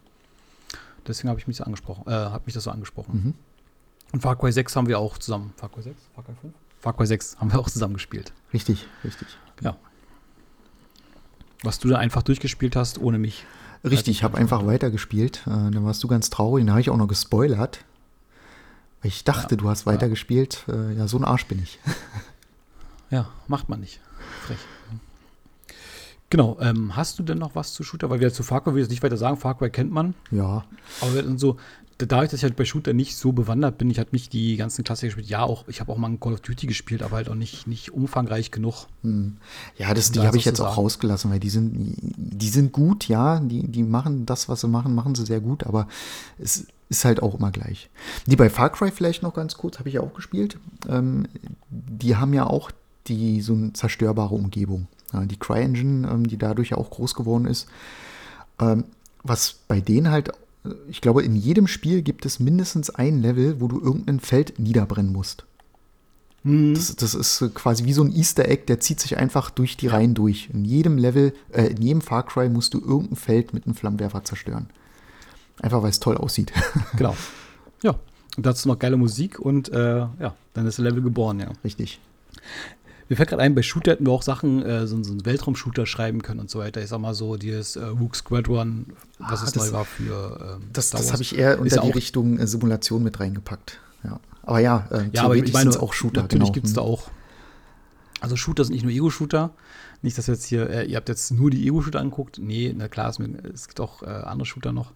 [1.06, 3.24] Deswegen habe ich mich so angesprochen, äh, habe mich das so angesprochen.
[3.24, 3.34] Mhm.
[4.12, 5.52] Und Far Cry 6 haben wir auch zusammen.
[5.56, 5.96] Far Cry 6?
[6.14, 6.54] Far Cry 5?
[6.78, 8.32] Far Cry 6 haben wir auch zusammen gespielt.
[8.52, 9.28] Richtig, richtig.
[9.60, 9.76] Ja.
[11.62, 13.44] Was du da einfach durchgespielt hast, ohne mich.
[13.84, 15.42] Richtig, ich habe einfach weitergespielt.
[15.46, 16.64] Äh, dann warst du ganz traurig.
[16.64, 17.84] Dann habe ich auch noch gespoilert.
[19.00, 20.64] Weil ich dachte, ja, du hast weitergespielt.
[20.66, 20.74] Ja.
[20.74, 21.78] Äh, ja, so ein Arsch bin ich.
[23.10, 24.00] Ja, macht man nicht.
[24.46, 24.56] Frech.
[26.30, 28.08] Genau, ähm, hast du denn noch was zu Shooter?
[28.08, 30.14] Weil wir zu Far Cry, will ich jetzt nicht weiter sagen, Far Cry kennt man.
[30.30, 30.64] Ja.
[31.02, 31.58] Aber wir so,
[32.06, 34.84] dadurch, dass ich halt bei Shooter nicht so bewandert bin, ich habe nicht die ganzen
[34.84, 35.28] Klassiker gespielt.
[35.28, 37.66] Ja, auch, ich habe auch mal ein Call of Duty gespielt, aber halt auch nicht,
[37.66, 38.86] nicht umfangreich genug.
[39.02, 39.36] Hm.
[39.76, 43.40] Ja, das, die habe ich jetzt auch rausgelassen, weil die sind, die sind gut, ja,
[43.40, 45.88] die, die machen das, was sie machen, machen sie sehr gut, aber
[46.38, 47.90] es ist halt auch immer gleich.
[48.26, 50.58] Die bei Far Cry vielleicht noch ganz kurz, habe ich ja auch gespielt.
[50.88, 51.26] Ähm,
[51.68, 52.70] die haben ja auch
[53.06, 54.86] die so eine zerstörbare Umgebung.
[55.12, 57.66] Ja, die CryEngine, ähm, die dadurch ja auch groß geworden ist.
[58.60, 58.84] Ähm,
[59.22, 60.32] was bei denen halt
[60.88, 65.12] ich glaube, in jedem Spiel gibt es mindestens ein Level, wo du irgendein Feld niederbrennen
[65.12, 65.44] musst.
[66.44, 66.74] Mhm.
[66.74, 69.88] Das, das, ist quasi wie so ein Easter Egg, der zieht sich einfach durch die
[69.88, 70.50] Reihen durch.
[70.52, 74.24] In jedem Level, äh, in jedem Far Cry musst du irgendein Feld mit einem Flammenwerfer
[74.24, 74.68] zerstören.
[75.60, 76.52] Einfach weil es toll aussieht.
[76.96, 77.16] Genau.
[77.82, 77.98] Ja.
[78.36, 81.50] Und dazu noch geile Musik und äh, ja, dann ist das Level geboren, ja.
[81.64, 82.00] Richtig.
[83.12, 85.84] Mir fällt gerade ein, bei Shooter hätten wir auch Sachen, äh, so, so einen Weltraum-Shooter
[85.84, 86.80] schreiben können und so weiter.
[86.80, 88.86] Ich sag mal so, dieses äh, Rook Squadron,
[89.18, 90.56] was ah, es neu war für.
[90.56, 93.80] Ähm, das das habe ich eher unter die Richtung äh, Simulation mit reingepackt.
[94.02, 94.18] Ja.
[94.44, 96.22] Aber ja, äh, ja aber ich meine, auch Shooter.
[96.22, 96.54] Natürlich genau.
[96.54, 97.10] gibt es da auch.
[98.22, 99.50] Also Shooter sind nicht nur Ego-Shooter.
[100.00, 102.38] Nicht, dass jetzt hier, äh, ihr habt jetzt nur die Ego-Shooter anguckt.
[102.38, 103.18] Nee, na klar, es,
[103.52, 104.92] es gibt auch äh, andere Shooter noch.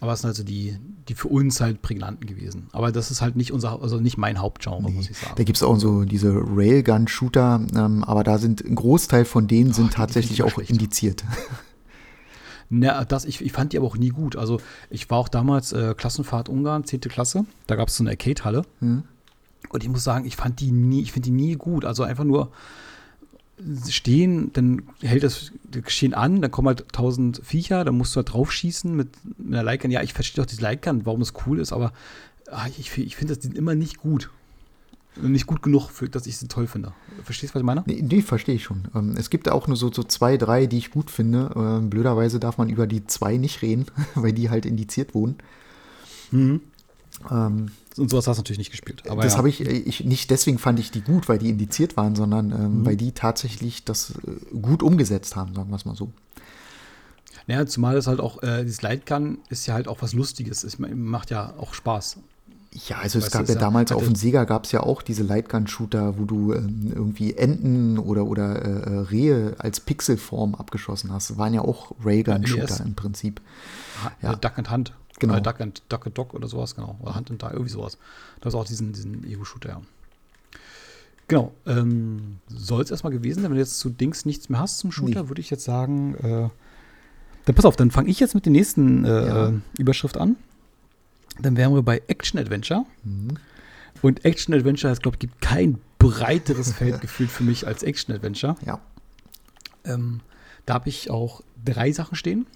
[0.00, 2.68] Aber es sind also die, die für uns halt prägnanten gewesen.
[2.72, 5.34] Aber das ist halt nicht unser, also nicht mein Hauptgenre, nee, muss ich sagen.
[5.36, 9.74] Da gibt es auch so diese Railgun-Shooter, ähm, aber da sind ein Großteil von denen
[9.74, 10.70] sind tatsächlich auch schlecht.
[10.70, 11.22] indiziert.
[12.70, 14.36] Na, das, ich, ich fand die aber auch nie gut.
[14.36, 17.00] Also ich war auch damals äh, Klassenfahrt Ungarn, 10.
[17.00, 17.44] Klasse.
[17.66, 18.62] Da gab es so eine Arcade-Halle.
[18.78, 19.02] Mhm.
[19.68, 21.84] Und ich muss sagen, ich fand die nie, ich finde die nie gut.
[21.84, 22.52] Also einfach nur,
[23.88, 28.32] stehen, dann hält das Geschehen an, dann kommen halt tausend Viecher, dann musst du halt
[28.32, 29.90] drauf schießen mit, mit einer Lightgun.
[29.90, 31.92] Ja, ich verstehe doch diese Lightgun, warum es cool ist, aber
[32.50, 34.30] ah, ich, ich finde das immer nicht gut.
[35.20, 36.92] Nicht gut genug, für, dass ich sie toll finde.
[37.24, 37.82] Verstehst du, was ich meine?
[37.84, 38.84] Nee, nee verstehe ich schon.
[38.94, 41.50] Ähm, es gibt auch nur so, so zwei, drei, die ich gut finde.
[41.56, 45.36] Ähm, blöderweise darf man über die zwei nicht reden, weil die halt indiziert wurden.
[46.30, 46.60] Mhm.
[47.28, 49.08] Ähm, und sowas hast du natürlich nicht gespielt.
[49.08, 49.38] Aber das ja.
[49.38, 52.50] habe ich, äh, ich, nicht deswegen fand ich die gut, weil die indiziert waren, sondern
[52.52, 52.86] ähm, mhm.
[52.86, 56.12] weil die tatsächlich das äh, gut umgesetzt haben, sagen wir es mal so.
[57.46, 60.62] Naja, zumal es halt auch, äh, dieses Lightgun ist ja halt auch was Lustiges.
[60.62, 62.18] Es macht ja auch Spaß.
[62.72, 66.16] Ja, also es gab ja damals auf dem Sega gab es ja auch diese Lightgun-Shooter,
[66.18, 71.30] wo du ähm, irgendwie Enten oder, oder äh, Rehe als Pixelform abgeschossen hast.
[71.30, 73.40] Das waren ja auch Raygun-Shooter ja, im Prinzip.
[74.22, 74.36] Ja.
[74.36, 74.92] Duck and Hunt.
[75.20, 75.36] Genau.
[75.36, 76.98] Äh, Duck and Duck and Dog oder sowas, genau.
[77.00, 77.98] Oder Hand and Duck, irgendwie sowas.
[78.40, 79.82] Das ist auch diesen, diesen Ego-Shooter, ja.
[81.28, 81.52] Genau.
[81.64, 84.90] Ähm, Soll es erstmal gewesen sein, wenn du jetzt zu Dings nichts mehr hast zum
[84.90, 85.28] Shooter, nee.
[85.28, 86.48] würde ich jetzt sagen, äh,
[87.44, 89.52] dann pass auf, dann fange ich jetzt mit der nächsten äh, ja.
[89.78, 90.36] Überschrift an.
[91.40, 92.84] Dann wären wir bei Action Adventure.
[93.04, 93.38] Mhm.
[94.02, 98.14] Und Action Adventure, es glaube ich, gibt kein breiteres Feld gefühlt für mich als Action
[98.14, 98.56] Adventure.
[98.66, 98.80] Ja.
[99.84, 100.20] Ähm,
[100.66, 102.46] da habe ich auch drei Sachen stehen.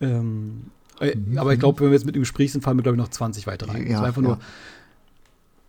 [0.00, 1.38] Ähm, äh, mhm.
[1.38, 3.10] Aber ich glaube, wenn wir jetzt mit dem Gespräch sind, fallen mir, glaube ich, noch
[3.10, 3.90] 20 weitere ein.
[3.90, 4.28] Ja, einfach ja.
[4.28, 4.38] nur.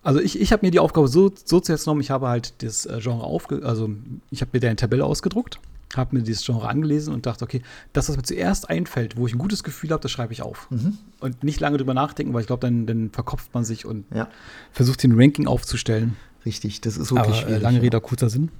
[0.02, 2.86] Also ich, ich habe mir die Aufgabe so, so zuerst genommen, ich habe halt das
[2.86, 3.62] äh, Genre aufge...
[3.64, 3.90] Also
[4.30, 5.60] ich habe mir da eine Tabelle ausgedruckt
[5.96, 7.62] habe mir dieses Genre angelesen und dachte, okay,
[7.92, 10.70] das, was mir zuerst einfällt, wo ich ein gutes Gefühl habe, das schreibe ich auf.
[10.70, 10.98] Mhm.
[11.20, 14.28] Und nicht lange drüber nachdenken, weil ich glaube, dann, dann verkopft man sich und ja.
[14.72, 16.16] versucht, den Ranking aufzustellen.
[16.46, 17.60] Richtig, das ist wirklich Aber, schwierig.
[17.60, 18.50] Äh, lange Rede, kurzer Sinn.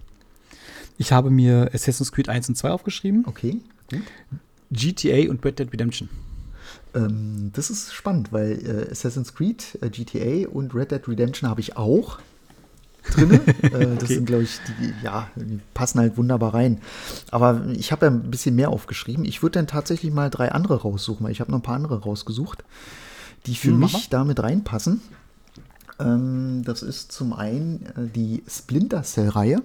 [0.98, 3.24] Ich habe mir Assassin's Creed 1 und 2 aufgeschrieben.
[3.26, 3.58] Okay,
[3.90, 4.02] gut.
[4.72, 6.08] GTA und Red Dead Redemption.
[6.94, 11.60] Ähm, das ist spannend, weil äh, Assassin's Creed, äh, GTA und Red Dead Redemption habe
[11.60, 12.18] ich auch
[13.10, 13.32] drin.
[13.62, 14.14] äh, das okay.
[14.14, 16.80] sind, glaube ich, die, ja, die passen halt wunderbar rein.
[17.30, 19.24] Aber ich habe ja ein bisschen mehr aufgeschrieben.
[19.24, 22.02] Ich würde dann tatsächlich mal drei andere raussuchen, weil ich habe noch ein paar andere
[22.02, 22.64] rausgesucht,
[23.46, 25.00] die für mhm, mich damit reinpassen.
[25.98, 29.62] Ähm, das ist zum einen äh, die Splinter Cell-Reihe,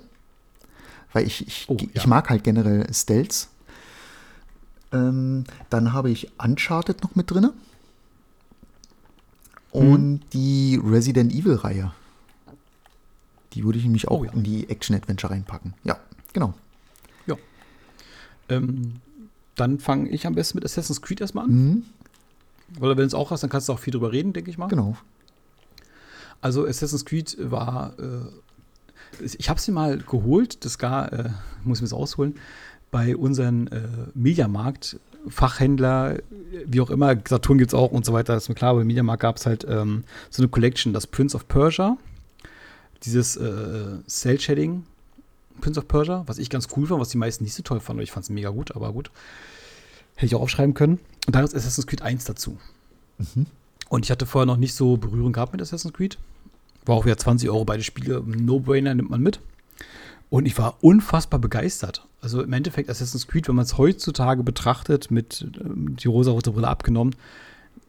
[1.14, 1.88] weil ich, ich, oh, ja.
[1.94, 3.50] ich mag halt generell Stealths.
[4.96, 7.52] Ähm, dann habe ich Uncharted noch mit drin.
[9.72, 10.20] Und mhm.
[10.32, 11.92] die Resident Evil-Reihe.
[13.54, 14.32] Die würde ich nämlich auch oh, ja.
[14.32, 15.74] in die Action-Adventure reinpacken.
[15.84, 16.00] Ja,
[16.34, 16.54] genau.
[17.26, 17.36] Ja.
[18.50, 19.02] Ähm,
[19.56, 21.52] dann fange ich am besten mit Assassin's Creed erstmal an.
[21.52, 21.84] Mhm.
[22.80, 24.58] Weil wenn du es auch hast, dann kannst du auch viel drüber reden, denke ich
[24.58, 24.68] mal.
[24.68, 24.98] Genau.
[26.42, 31.30] Also Assassin's Creed war, äh, ich habe sie mal geholt, das gar, äh,
[31.64, 32.36] muss ich mir das ausholen,
[32.96, 33.82] bei unseren äh,
[34.14, 36.20] Mediamarkt Fachhändler,
[36.66, 38.88] wie auch immer, Saturn gibt es auch und so weiter, ist mir klar, aber im
[38.88, 41.98] Mediamarkt gab es halt ähm, so eine Collection, das Prince of Persia
[43.04, 44.84] dieses äh, Cell-Shading
[45.60, 48.02] Prince of Persia, was ich ganz cool fand, was die meisten nicht so toll fanden.
[48.02, 49.12] Ich fand es mega gut, aber gut.
[50.16, 51.00] Hätte ich auch aufschreiben können.
[51.28, 52.58] Und dann ist Assassin's Creed 1 dazu.
[53.18, 53.48] Mhm.
[53.90, 56.18] Und ich hatte vorher noch nicht so Berührung gehabt mit Assassin's Creed.
[56.86, 58.24] War auch wieder 20 Euro beide Spiele.
[58.26, 59.42] No-Brainer nimmt man mit.
[60.36, 62.06] Und ich war unfassbar begeistert.
[62.20, 66.68] Also im Endeffekt Assassin's Creed, wenn man es heutzutage betrachtet, mit ähm, die rosa-rote Brille
[66.68, 67.16] abgenommen,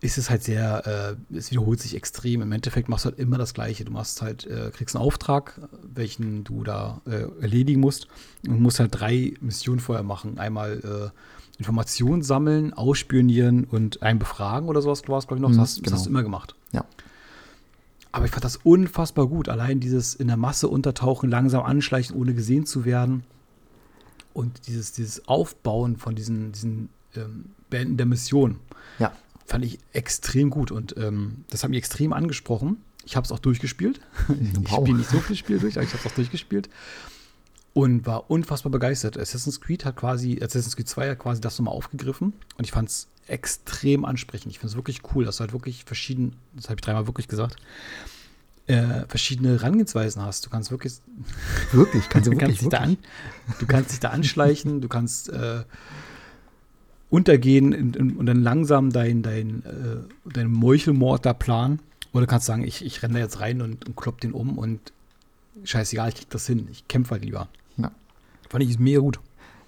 [0.00, 2.42] ist es halt sehr, äh, es wiederholt sich extrem.
[2.42, 3.85] Im Endeffekt machst du halt immer das Gleiche.
[3.85, 5.61] Du machst halt, äh, kriegst einen Auftrag,
[5.92, 8.06] welchen du da äh, erledigen musst
[8.46, 10.38] und musst halt drei Missionen vorher machen.
[10.38, 15.48] Einmal äh, Informationen sammeln, ausspionieren und einen befragen oder sowas, glaube ich noch.
[15.48, 16.20] Das, mhm, hast, das hast du genau.
[16.20, 16.54] immer gemacht.
[16.70, 16.85] Ja.
[18.16, 19.48] Aber ich fand das unfassbar gut.
[19.48, 23.24] Allein dieses in der Masse untertauchen, langsam anschleichen, ohne gesehen zu werden.
[24.33, 28.59] Und dieses, dieses Aufbauen von diesen, diesen ähm, Beenden der Mission.
[28.98, 29.12] Ja
[29.46, 32.79] fand ich extrem gut und ähm, das hat mich extrem angesprochen.
[33.05, 34.00] Ich habe es auch durchgespielt.
[34.29, 36.68] Ich spiele nicht so viel Spiel durch, aber ich habe es auch durchgespielt
[37.76, 39.18] und war unfassbar begeistert.
[39.18, 42.88] Assassin's Creed hat quasi, Assassin's Creed 2 hat quasi das nochmal aufgegriffen und ich fand
[42.88, 44.50] es extrem ansprechend.
[44.50, 47.28] Ich finde es wirklich cool, dass du halt wirklich verschieden, das habe ich dreimal wirklich
[47.28, 47.56] gesagt,
[48.66, 50.46] äh, verschiedene Herangehensweisen hast.
[50.46, 50.94] Du kannst wirklich.
[51.70, 52.58] Wirklich, kannst du, wirklich, kannst wirklich.
[52.60, 52.96] Dich da an,
[53.60, 55.64] du kannst dich da anschleichen, du kannst äh,
[57.10, 61.80] untergehen in, in, und dann langsam dein, dein, äh, dein Meuchelmord da planen.
[62.14, 64.56] Oder du kannst sagen, ich, ich renne da jetzt rein und, und klopp den um
[64.56, 64.94] und
[65.62, 66.68] scheißegal, ich krieg das hin.
[66.70, 67.50] Ich kämpfe halt lieber.
[67.76, 67.90] Ja.
[68.48, 69.20] Fand ich mega gut.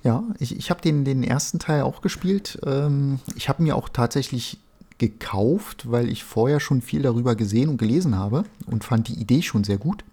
[0.05, 2.59] Ja, ich, ich habe den, den ersten Teil auch gespielt.
[2.65, 4.59] Ähm, ich habe mir auch tatsächlich
[4.99, 9.43] gekauft, weil ich vorher schon viel darüber gesehen und gelesen habe und fand die Idee
[9.43, 10.05] schon sehr gut.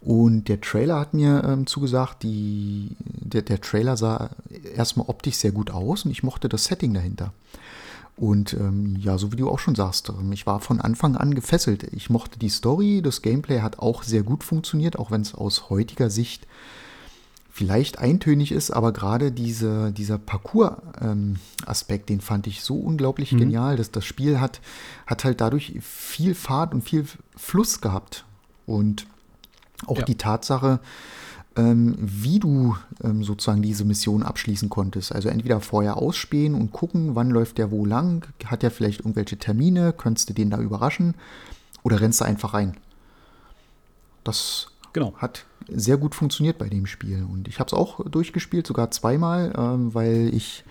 [0.00, 4.30] Und der Trailer hat mir ähm, zugesagt, die, der, der Trailer sah
[4.76, 7.32] erstmal optisch sehr gut aus und ich mochte das Setting dahinter.
[8.16, 11.34] Und ähm, ja, so wie du auch schon sagst, ähm, ich war von Anfang an
[11.34, 11.84] gefesselt.
[11.92, 15.70] Ich mochte die Story, das Gameplay hat auch sehr gut funktioniert, auch wenn es aus
[15.70, 16.46] heutiger Sicht
[17.54, 23.38] vielleicht eintönig ist, aber gerade diese, dieser Parcours-Aspekt, ähm, den fand ich so unglaublich mhm.
[23.38, 24.60] genial, dass das Spiel hat,
[25.06, 28.24] hat halt dadurch viel Fahrt und viel Fluss gehabt.
[28.66, 29.06] Und
[29.86, 30.04] auch ja.
[30.04, 30.80] die Tatsache,
[31.54, 35.12] ähm, wie du ähm, sozusagen diese Mission abschließen konntest.
[35.12, 39.38] Also entweder vorher ausspähen und gucken, wann läuft der wo lang, hat er vielleicht irgendwelche
[39.38, 41.14] Termine, könntest du den da überraschen
[41.84, 42.76] oder rennst du einfach rein.
[44.24, 45.14] Das genau.
[45.16, 47.24] hat sehr gut funktioniert bei dem Spiel.
[47.24, 50.64] Und ich habe es auch durchgespielt, sogar zweimal, ähm, weil ich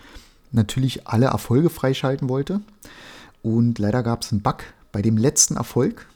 [0.50, 2.60] natürlich alle Erfolge freischalten wollte.
[3.42, 6.06] Und leider gab es einen Bug bei dem letzten Erfolg,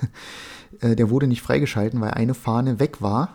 [0.80, 3.34] äh, der wurde nicht freigeschalten, weil eine Fahne weg war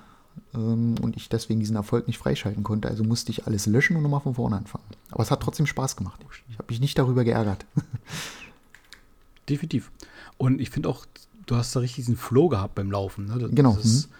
[0.54, 2.88] ähm, und ich deswegen diesen Erfolg nicht freischalten konnte.
[2.88, 4.86] Also musste ich alles löschen und nochmal von vorne anfangen.
[5.12, 6.20] Aber es hat trotzdem Spaß gemacht.
[6.50, 7.66] Ich habe mich nicht darüber geärgert.
[9.50, 9.92] Definitiv.
[10.38, 11.06] Und ich finde auch,
[11.50, 13.26] du hast da richtig diesen Flow gehabt beim Laufen.
[13.26, 13.40] Ne?
[13.40, 13.74] Das, genau.
[13.76, 14.12] Das, mhm.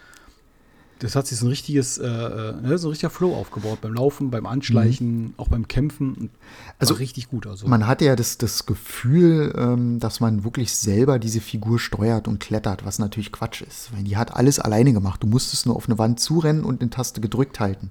[0.98, 3.94] das, hat sich so ein richtiges, äh, äh, ne, so ein richtiger Flow aufgebaut beim
[3.94, 5.34] Laufen, beim Anschleichen, mhm.
[5.36, 6.30] auch beim Kämpfen.
[6.78, 7.46] Also richtig gut.
[7.46, 7.68] Also.
[7.68, 12.40] Man hatte ja das, das Gefühl, ähm, dass man wirklich selber diese Figur steuert und
[12.40, 13.94] klettert, was natürlich Quatsch ist.
[13.94, 15.22] Weil die hat alles alleine gemacht.
[15.22, 17.90] Du musstest nur auf eine Wand zurennen und eine Taste gedrückt halten.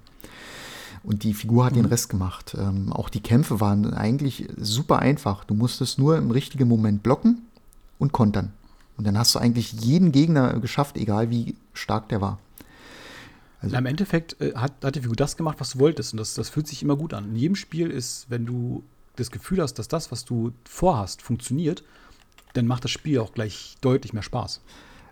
[1.02, 1.84] Und die Figur hat mhm.
[1.84, 2.58] den Rest gemacht.
[2.60, 5.46] Ähm, auch die Kämpfe waren eigentlich super einfach.
[5.46, 7.44] Du musstest nur im richtigen Moment blocken
[8.00, 8.52] und kontern.
[9.00, 12.38] Und dann hast du eigentlich jeden Gegner geschafft, egal wie stark der war.
[13.62, 16.12] Also Im Endeffekt äh, hat, hat die Figur das gemacht, was du wolltest.
[16.12, 17.30] Und das, das fühlt sich immer gut an.
[17.30, 18.84] In jedem Spiel ist, wenn du
[19.16, 21.82] das Gefühl hast, dass das, was du vorhast, funktioniert,
[22.56, 24.60] dann macht das Spiel auch gleich deutlich mehr Spaß.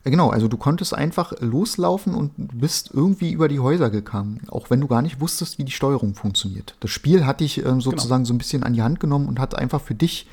[0.04, 4.82] Genau, also du konntest einfach loslaufen und bist irgendwie über die Häuser gegangen, auch wenn
[4.82, 6.76] du gar nicht wusstest, wie die Steuerung funktioniert.
[6.82, 8.28] Das Spiel hat dich ähm, sozusagen genau.
[8.28, 10.28] so ein bisschen an die Hand genommen und hat einfach für dich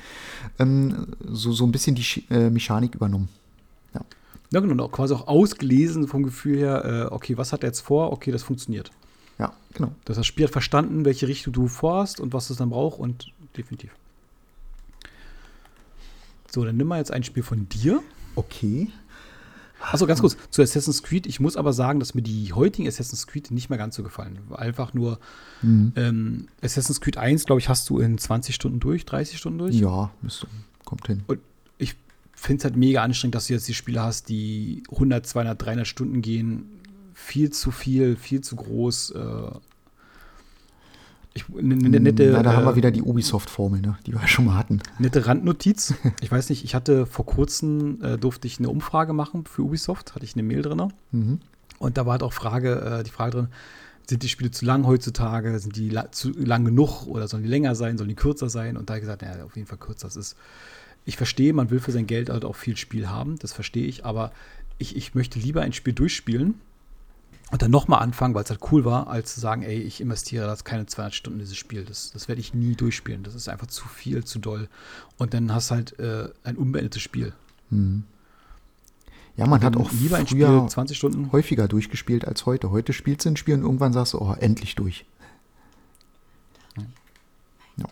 [0.59, 3.29] ähm, so, so ein bisschen die äh, Mechanik übernommen.
[3.95, 4.01] Ja.
[4.51, 8.11] ja, genau, quasi auch ausgelesen vom Gefühl her, äh, okay, was hat er jetzt vor?
[8.11, 8.91] Okay, das funktioniert.
[9.39, 9.93] Ja, genau.
[10.05, 13.33] Das, das Spiel hat verstanden, welche Richtung du vorhast und was es dann braucht und
[13.57, 13.91] definitiv.
[16.51, 18.01] So, dann nimm mal jetzt ein Spiel von dir.
[18.35, 18.89] Okay.
[19.81, 21.27] Achso, ganz kurz zu Assassin's Creed.
[21.27, 24.39] Ich muss aber sagen, dass mir die heutigen Assassin's Creed nicht mehr ganz so gefallen.
[24.55, 25.19] Einfach nur
[25.61, 25.91] mhm.
[25.95, 29.75] ähm, Assassin's Creed 1, glaube ich, hast du in 20 Stunden durch, 30 Stunden durch.
[29.75, 30.47] Ja, müsste,
[30.85, 31.23] kommt hin.
[31.27, 31.39] Und
[32.35, 35.87] finde es halt mega anstrengend, dass du jetzt die Spiele hast, die 100, 200, 300
[35.87, 36.81] Stunden gehen.
[37.13, 39.11] Viel zu viel, viel zu groß.
[39.11, 39.51] Äh,
[41.33, 44.13] ich, ne, ne, nette, Na, da äh, haben wir äh, wieder die Ubisoft-Formel, ne, die
[44.13, 44.81] wir schon mal hatten.
[44.99, 45.93] Nette Randnotiz.
[46.21, 50.15] ich weiß nicht, ich hatte vor kurzem, äh, durfte ich eine Umfrage machen für Ubisoft,
[50.15, 50.93] hatte ich eine Mail drin.
[51.11, 51.39] Mhm.
[51.77, 53.47] Und da war halt auch Frage, äh, die Frage drin,
[54.07, 55.57] sind die Spiele zu lang heutzutage?
[55.59, 57.97] Sind die la zu lang genug oder sollen die länger sein?
[57.97, 58.77] Sollen die kürzer sein?
[58.77, 60.07] Und da habe ich gesagt, ja, auf jeden Fall kürzer.
[60.07, 60.35] Das ist,
[61.05, 64.05] ich verstehe, man will für sein Geld halt auch viel Spiel haben, das verstehe ich,
[64.05, 64.31] aber
[64.77, 66.55] ich, ich möchte lieber ein Spiel durchspielen
[67.51, 70.47] und dann nochmal anfangen, weil es halt cool war, als zu sagen, ey, ich investiere
[70.47, 71.85] das keine 200 Stunden in dieses Spiel.
[71.85, 73.23] Das, das werde ich nie durchspielen.
[73.23, 74.67] Das ist einfach zu viel, zu doll.
[75.17, 77.33] Und dann hast halt äh, ein unbeendetes Spiel.
[77.69, 78.03] Mhm.
[79.37, 82.71] Ja, man hat auch lieber ein Spiel 20 Stunden häufiger durchgespielt als heute.
[82.71, 85.05] Heute spielst du ein Spiel und irgendwann sagst du, oh, endlich durch.
[87.77, 87.85] Ja.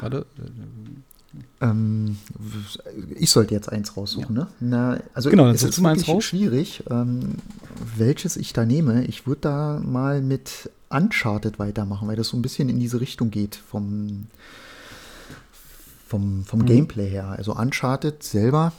[0.00, 0.42] Warte, äh,
[1.60, 2.18] ähm,
[3.14, 4.42] ich sollte jetzt eins raussuchen, ja.
[4.42, 4.48] ne?
[4.60, 6.24] Na, also genau, es ist wirklich raus.
[6.24, 7.36] schwierig, ähm,
[7.96, 9.04] welches ich da nehme.
[9.04, 13.30] Ich würde da mal mit Uncharted weitermachen, weil das so ein bisschen in diese Richtung
[13.30, 14.26] geht vom,
[16.06, 16.66] vom, vom mhm.
[16.66, 17.28] Gameplay her.
[17.28, 18.72] Also Uncharted selber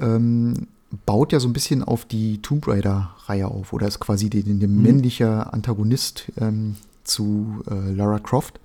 [0.00, 0.68] ähm,
[1.04, 4.82] baut ja so ein bisschen auf die Tomb Raider-Reihe auf oder ist quasi der, mhm.
[4.82, 8.58] männliche Antagonist ähm, zu äh, Lara Croft.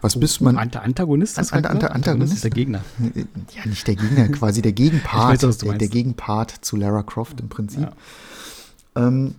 [0.00, 0.56] Was bist man?
[0.56, 1.38] Ant Antagonist?
[1.38, 2.84] Ant Ant Ant Antagonist ist der Gegner.
[3.54, 5.42] Ja, nicht der Gegner, quasi der Gegenpart.
[5.42, 7.82] weiß, der, der, Gegenpart zu Lara Croft im Prinzip.
[7.82, 9.06] Ja.
[9.06, 9.34] Ähm,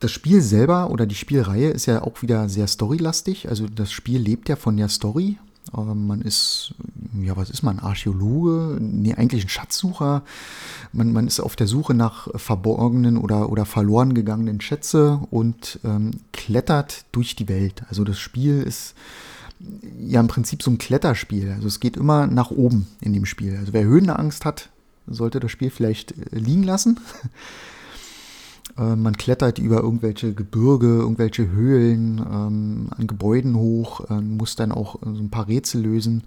[0.00, 3.48] das Spiel selber oder die Spielreihe ist ja auch wieder sehr storylastig.
[3.48, 5.38] Also das Spiel lebt ja von der Story
[5.72, 6.74] man ist,
[7.20, 7.78] ja, was ist man?
[7.78, 8.78] Archäologe?
[8.80, 10.22] Nee, eigentlich ein Schatzsucher.
[10.92, 16.12] Man, man ist auf der Suche nach verborgenen oder, oder verloren gegangenen Schätze und ähm,
[16.32, 17.82] klettert durch die Welt.
[17.88, 18.94] Also das Spiel ist
[19.98, 21.52] ja im Prinzip so ein Kletterspiel.
[21.52, 23.56] Also es geht immer nach oben in dem Spiel.
[23.56, 24.70] Also wer Höhenangst hat,
[25.06, 27.00] sollte das Spiel vielleicht äh, liegen lassen.
[28.78, 34.72] Äh, man klettert über irgendwelche Gebirge, irgendwelche Höhlen, ähm, an Gebäuden hoch, äh, muss dann
[34.72, 36.22] auch so ein paar Rätsel lösen.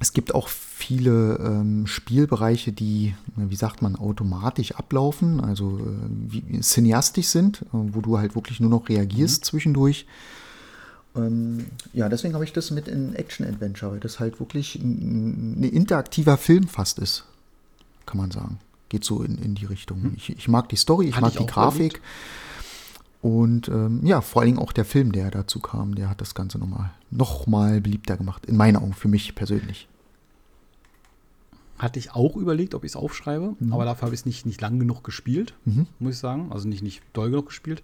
[0.00, 5.82] Es gibt auch viele ähm, Spielbereiche, die, wie sagt man, automatisch ablaufen, also äh,
[6.28, 9.44] wie, cineastisch sind, äh, wo du halt wirklich nur noch reagierst mhm.
[9.44, 10.06] zwischendurch.
[11.16, 15.64] Ähm, ja, deswegen habe ich das mit in Action-Adventure, weil das halt wirklich ein, ein
[15.64, 17.24] interaktiver Film fast ist,
[18.06, 18.58] kann man sagen
[18.88, 20.02] geht so in, in die Richtung.
[20.02, 20.12] Hm.
[20.16, 22.00] Ich, ich, mag die Story, ich Hatte mag ich die Grafik.
[23.20, 26.34] Und ähm, ja, vor allen Dingen auch der Film, der dazu kam, der hat das
[26.34, 28.46] Ganze nochmal noch mal beliebter gemacht.
[28.46, 29.88] In meinen Augen, für mich persönlich.
[31.78, 33.72] Hatte ich auch überlegt, ob ich es aufschreibe, mhm.
[33.72, 35.86] aber dafür habe ich es nicht, nicht lang genug gespielt, mhm.
[35.98, 36.52] muss ich sagen.
[36.52, 37.82] Also nicht, nicht doll genug gespielt.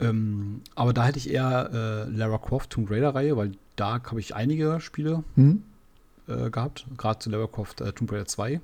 [0.00, 4.34] Ähm, aber da hätte ich eher äh, Lara Croft Tomb Raider-Reihe, weil da habe ich
[4.34, 5.62] einige Spiele mhm.
[6.26, 6.86] äh, gehabt.
[6.96, 8.60] Gerade zu Lara Croft äh, Tomb Raider 2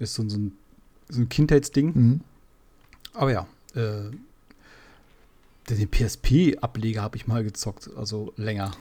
[0.00, 0.52] ist so, so, ein,
[1.08, 1.92] so ein Kindheitsding.
[1.94, 2.20] Mhm.
[3.14, 4.10] Aber ja, äh,
[5.68, 8.72] den PSP-Ableger habe ich mal gezockt, also länger.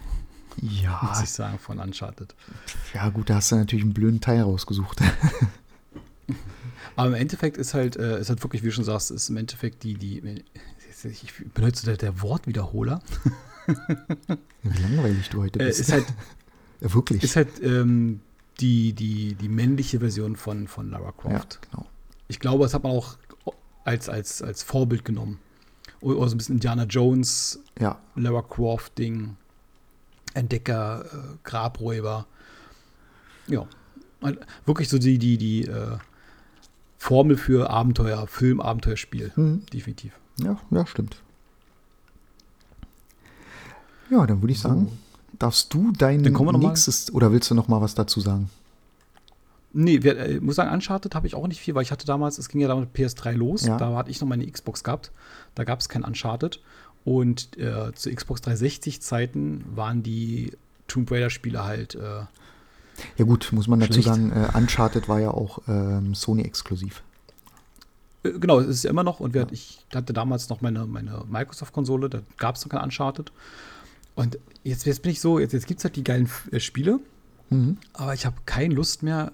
[0.61, 0.99] Ja.
[1.09, 2.34] muss ich sagen, von Uncharted.
[2.93, 4.99] Ja, gut, da hast du natürlich einen blöden Teil rausgesucht.
[6.95, 9.38] Aber im Endeffekt ist halt, äh, ist halt wirklich, wie du schon sagst, ist im
[9.38, 10.43] Endeffekt die, die,
[11.03, 13.01] ich benutze der, der Wortwiederholer.
[14.63, 15.80] Wie langweilig du heute Äh, bist.
[15.80, 16.05] ist halt,
[16.82, 17.24] ja, wirklich.
[17.24, 18.20] ist halt ähm,
[18.60, 21.60] die, die, die männliche Version von, von Lara ja, Croft.
[21.72, 21.86] genau.
[22.28, 23.18] Ich glaube, das hat man auch
[23.86, 25.39] als, als, als Vorbild genommen.
[26.01, 29.36] Oder so ein bisschen Indiana Jones, Ja, Lara Croft-Ding,
[30.34, 32.26] Entdecker, äh, Grabräuber.
[33.47, 33.66] Ja.
[34.66, 35.97] Wirklich so die, die, die äh,
[36.97, 39.32] Formel für Abenteuer, Film, Abenteuerspiel.
[39.36, 40.14] hm, Definitiv.
[40.41, 41.22] ja, ja, stimmt.
[44.10, 44.70] Ja, dann würde ich So.
[45.39, 48.49] Darfst du dein nächstes, oder willst du noch mal was dazu sagen?
[49.71, 52.37] Nee, wir, äh, muss sagen, Uncharted habe ich auch nicht viel, weil ich hatte damals,
[52.39, 53.77] es ging ja damit PS3 los, Ja.
[53.77, 55.11] da hatte ich noch meine Xbox gehabt,
[55.55, 56.59] da gab es kein Uncharted
[57.05, 60.51] und äh, zu Xbox 360 Zeiten waren die
[60.87, 61.99] Tomb Raider Spiele halt, äh,
[63.17, 64.07] Ja gut, muss man dazu Schlecht.
[64.07, 67.03] sagen, äh, Uncharted war ja auch ähm, Sony-exklusiv.
[68.23, 71.23] äh, genau, es ist ja immer noch und wir, ich hatte damals noch meine, meine
[71.29, 73.31] Microsoft-Konsole, da gab es noch kein Uncharted
[74.20, 76.99] und jetzt, jetzt bin ich so, jetzt, jetzt gibt es halt die geilen äh, Spiele,
[77.49, 77.78] Mhm.
[77.93, 79.32] aber ich habe keine Lust mehr,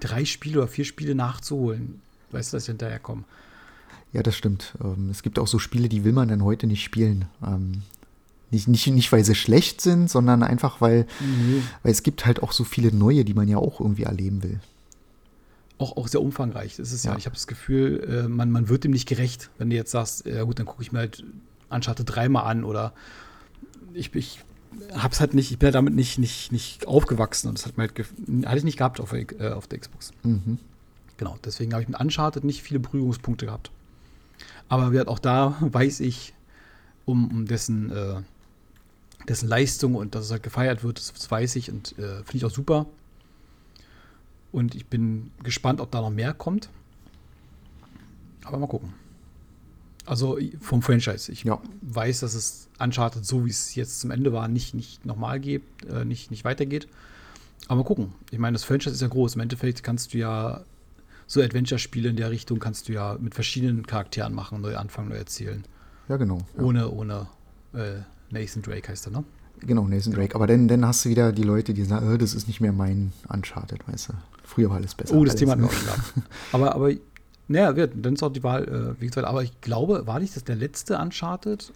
[0.00, 2.00] drei Spiele oder vier Spiele nachzuholen.
[2.30, 3.24] Weißt du, dass ich hinterherkomme?
[4.12, 4.74] Ja, das stimmt.
[4.82, 7.24] Ähm, es gibt auch so Spiele, die will man dann heute nicht spielen.
[7.44, 7.82] Ähm,
[8.52, 11.06] nicht, nicht, nicht, weil sie schlecht sind, sondern einfach, weil,
[11.82, 14.60] weil es gibt halt auch so viele neue, die man ja auch irgendwie erleben will.
[15.78, 16.76] auch, auch sehr umfangreich.
[16.76, 17.18] Das ist ja, Ja.
[17.18, 20.26] ich habe das Gefühl, äh, man, man wird dem nicht gerecht, wenn du jetzt sagst,
[20.26, 21.24] ja gut, dann gucke ich mir halt
[21.70, 22.92] Uncharted dreimal an oder
[23.94, 24.40] ich, ich
[24.92, 27.84] hab's halt nicht, ich bin ja damit nicht, nicht, nicht aufgewachsen und das hat mir
[27.88, 27.98] halt
[28.46, 30.12] hatte ich nicht gehabt auf, der- äh, auf der Xbox.
[30.22, 30.58] Mhm.
[31.16, 33.70] Genau, deswegen habe ich mit Uncharted nicht viele Berührungspunkte gehabt.
[34.68, 36.34] Aber gesagt, auch da weiß ich
[37.04, 38.22] um, um dessen, äh,
[39.28, 42.36] dessen Leistung und dass es halt gefeiert wird, das, das weiß ich und äh, finde
[42.36, 42.86] ich auch super.
[44.52, 46.68] Und ich bin gespannt, ob da noch mehr kommt.
[48.44, 48.92] Aber mal gucken.
[50.06, 51.32] Also vom Franchise.
[51.32, 51.60] Ich Ja.
[51.82, 55.62] weiß, dass es Uncharted, so wie es jetzt zum Ende war, nicht, nicht nochmal geht,
[55.88, 56.88] äh, nicht, nicht weitergeht.
[57.68, 58.12] Aber mal gucken.
[58.30, 59.36] Ich meine, das Franchise ist ja groß.
[59.36, 60.64] Im Endeffekt kannst du ja
[61.26, 65.16] so Adventure-Spiele in der Richtung kannst du ja mit verschiedenen Charakteren machen, neu anfangen, neu
[65.16, 65.64] erzählen.
[66.08, 66.38] Ja, genau.
[66.56, 66.62] Ja.
[66.62, 67.26] Ohne, ohne
[67.72, 68.00] äh,
[68.30, 69.24] Nathan Drake heißt er, ne?
[69.60, 70.34] Genau, Nathan Drake.
[70.34, 72.72] Aber dann, dann hast du wieder die Leute, die sagen, äh, das ist nicht mehr
[72.72, 74.12] mein Uncharted, weißt du.
[74.42, 75.14] Früher war alles besser.
[75.14, 76.12] Oh, das alles, Thema hatten wir auch gehabt.
[76.52, 76.90] Aber, aber,
[77.48, 78.64] naja, wird, dann ist auch die Wahl,
[78.96, 81.72] äh, wie gesagt, aber ich glaube, war nicht das der letzte Uncharted?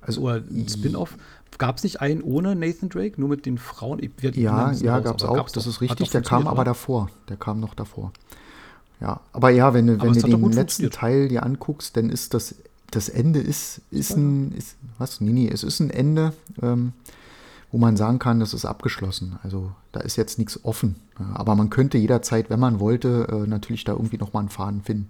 [0.00, 1.16] Also, Oder ein Spin-off?
[1.58, 4.00] Gab es nicht einen ohne Nathan Drake, nur mit den Frauen?
[4.20, 5.70] Ja, ja, gab es auch, gab's das doch.
[5.70, 6.10] ist richtig.
[6.10, 6.64] Der kam aber oder?
[6.64, 7.10] davor.
[7.28, 8.12] Der kam noch davor.
[9.00, 10.90] Ja, aber ja, wenn du, Aber wenn du den letzten.
[10.90, 12.54] Teil dir anguckst, dann ist das,
[12.90, 15.20] das Ende ist, ist ein, ist, was?
[15.20, 16.92] Nee, nee, es ist ein Ende, ähm,
[17.72, 19.38] wo man sagen kann, das ist abgeschlossen.
[19.42, 20.96] Also da ist jetzt nichts offen.
[21.34, 25.08] Aber man könnte jederzeit, wenn man wollte, äh, natürlich da irgendwie nochmal einen Faden finden.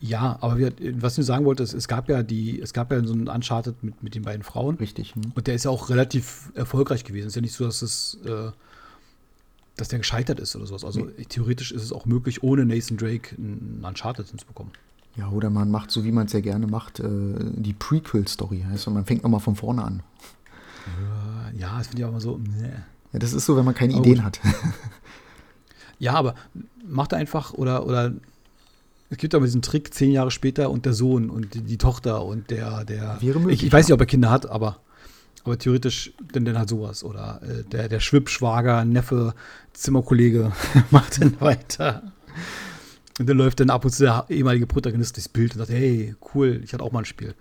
[0.00, 2.90] Ja, aber wir, was ich nur sagen wollte, ist, es gab ja die, es gab
[2.90, 4.74] ja so einen Uncharted mit, mit den beiden Frauen.
[4.76, 5.14] Richtig.
[5.14, 5.32] Hm?
[5.36, 7.28] Und der ist ja auch relativ erfolgreich gewesen.
[7.28, 8.50] Es ist ja nicht so, dass es, äh,
[9.76, 10.84] dass der gescheitert ist oder sowas.
[10.84, 14.72] Also theoretisch ist es auch möglich, ohne Nathan Drake einen Uncharted hinzubekommen.
[15.18, 18.64] Ja, oder man macht, so wie man es ja gerne macht, äh, die Prequel-Story.
[18.70, 20.02] Heißt, man fängt nochmal von vorne an.
[21.58, 22.38] Ja, das finde ich auch immer so.
[22.38, 22.70] Nee.
[23.12, 24.24] Ja, das ist so, wenn man keine Aber Ideen gut.
[24.24, 24.40] hat.
[26.00, 26.36] Ja, aber
[26.86, 28.12] macht einfach oder oder
[29.10, 32.24] es gibt aber diesen Trick zehn Jahre später und der Sohn und die, die Tochter
[32.24, 33.18] und der der.
[33.20, 34.78] Wäre möglich, ich, ich weiß nicht, ob er Kinder hat, aber
[35.44, 39.34] aber theoretisch denn dann halt sowas oder äh, der der Schwippschwager, Neffe,
[39.72, 40.52] Zimmerkollege
[40.92, 42.12] macht dann weiter.
[43.18, 46.14] Und dann läuft dann ab und zu der ehemalige Protagonist durchs Bild und sagt, hey,
[46.34, 47.34] cool, ich hatte auch mal ein Spiel.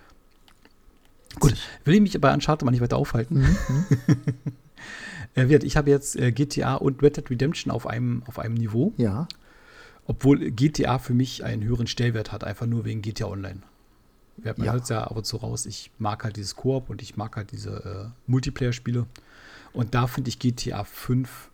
[1.40, 1.54] Gut,
[1.86, 3.46] will ich mich bei Uncharted mal nicht weiter aufhalten.
[5.36, 8.56] Äh, wird, ich habe jetzt äh, GTA und Red Dead Redemption auf einem, auf einem
[8.56, 9.28] Niveau, Ja,
[10.08, 13.60] obwohl GTA für mich einen höheren Stellwert hat, einfach nur wegen GTA Online.
[14.38, 14.72] Man Ja.
[14.74, 17.36] hört es ja ab und zu raus, ich mag halt dieses Koop und ich mag
[17.36, 19.06] halt diese äh, Multiplayer-Spiele.
[19.74, 21.50] Und da finde ich GTA 5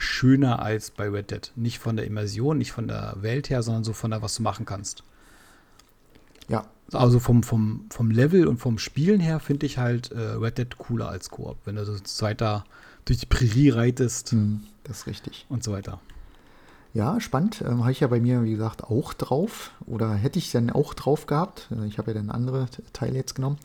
[0.00, 1.52] schöner als bei Red Dead.
[1.56, 4.42] Nicht von der Immersion, nicht von der Welt her, sondern so von der, was du
[4.42, 5.04] machen kannst.
[6.48, 10.58] ja, Also vom, vom, vom Level und vom Spielen her finde ich halt äh, Red
[10.58, 11.96] Dead cooler als Koop, wenn du so
[12.34, 12.64] da
[13.04, 15.46] durch die Prärie reitest hm, das ist richtig.
[15.48, 16.00] und so weiter.
[16.92, 17.62] Ja, spannend.
[17.64, 19.70] Ähm, habe ich ja bei mir, wie gesagt, auch drauf.
[19.86, 21.68] Oder hätte ich dann auch drauf gehabt.
[21.70, 23.58] Äh, Ich habe ja dann andere Teile jetzt genommen.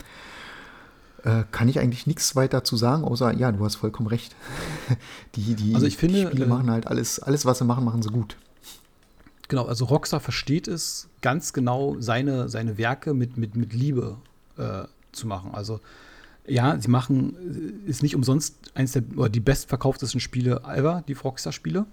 [1.25, 4.35] Äh, kann ich eigentlich nichts weiter zu sagen, außer, ja, du hast vollkommen recht.
[5.35, 8.03] die, die Also ich finde, Spiele äh, machen halt alles, alles, was sie machen, machen
[8.03, 8.37] sie gut.
[9.47, 14.17] Genau, also Rockstar versteht es ganz genau, seine, seine Werke mit, mit, mit Liebe
[14.57, 15.55] äh, zu machen.
[15.55, 15.79] Also
[16.45, 21.87] ja, sie machen, ist nicht umsonst eines der oder die bestverkauftesten Spiele ever, die Rockstar-Spiele.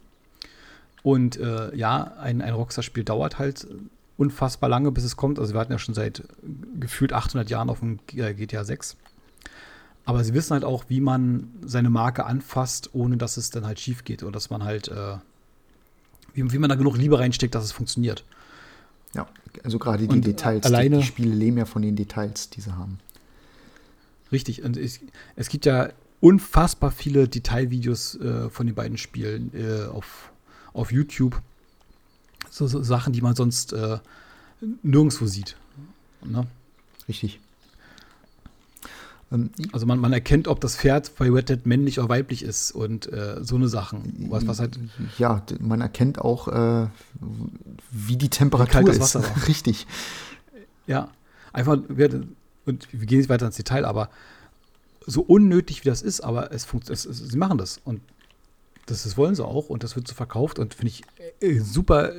[1.03, 3.66] Und äh, ja, ein, ein Rockstar-Spiel dauert halt
[4.18, 5.39] unfassbar lange, bis es kommt.
[5.39, 6.22] Also wir warten ja schon seit
[6.78, 8.99] gefühlt 800 Jahren auf ein GTA 6.
[10.05, 13.78] Aber sie wissen halt auch, wie man seine Marke anfasst, ohne dass es dann halt
[13.78, 15.16] schief geht oder dass man halt, äh,
[16.34, 18.24] wie, wie man da genug Liebe reinsteckt, dass es funktioniert.
[19.14, 19.28] Ja,
[19.62, 22.61] also gerade die und Details, alleine, die, die Spiele leben ja von den Details, die
[22.61, 22.98] sie haben.
[24.32, 25.00] Richtig, und es,
[25.36, 25.90] es gibt ja
[26.20, 30.32] unfassbar viele Detailvideos äh, von den beiden Spielen äh, auf,
[30.72, 31.40] auf YouTube.
[32.48, 33.98] So, so, Sachen, die man sonst äh,
[34.82, 35.57] nirgendwo sieht.
[36.24, 36.46] Ne?
[37.09, 37.40] Richtig.
[39.33, 42.72] Ähm, also man, man erkennt, ob das Pferd bei Red Dead männlich oder weiblich ist
[42.72, 44.26] und äh, so eine Sachen.
[44.30, 44.78] Was, was halt
[45.18, 46.89] ja, man erkennt auch, äh,
[47.91, 49.01] wie die Temperatur wie ist.
[49.01, 49.49] Wasser war.
[49.49, 49.87] Richtig.
[50.87, 51.09] Ja,
[51.53, 54.11] einfach, und wir gehen nicht weiter ins Detail, aber
[55.07, 58.01] so unnötig wie das ist, aber es funktioniert, sie machen das und
[58.87, 61.03] das, das, wollen sie auch und das wird so verkauft und finde ich
[61.41, 62.12] äh, super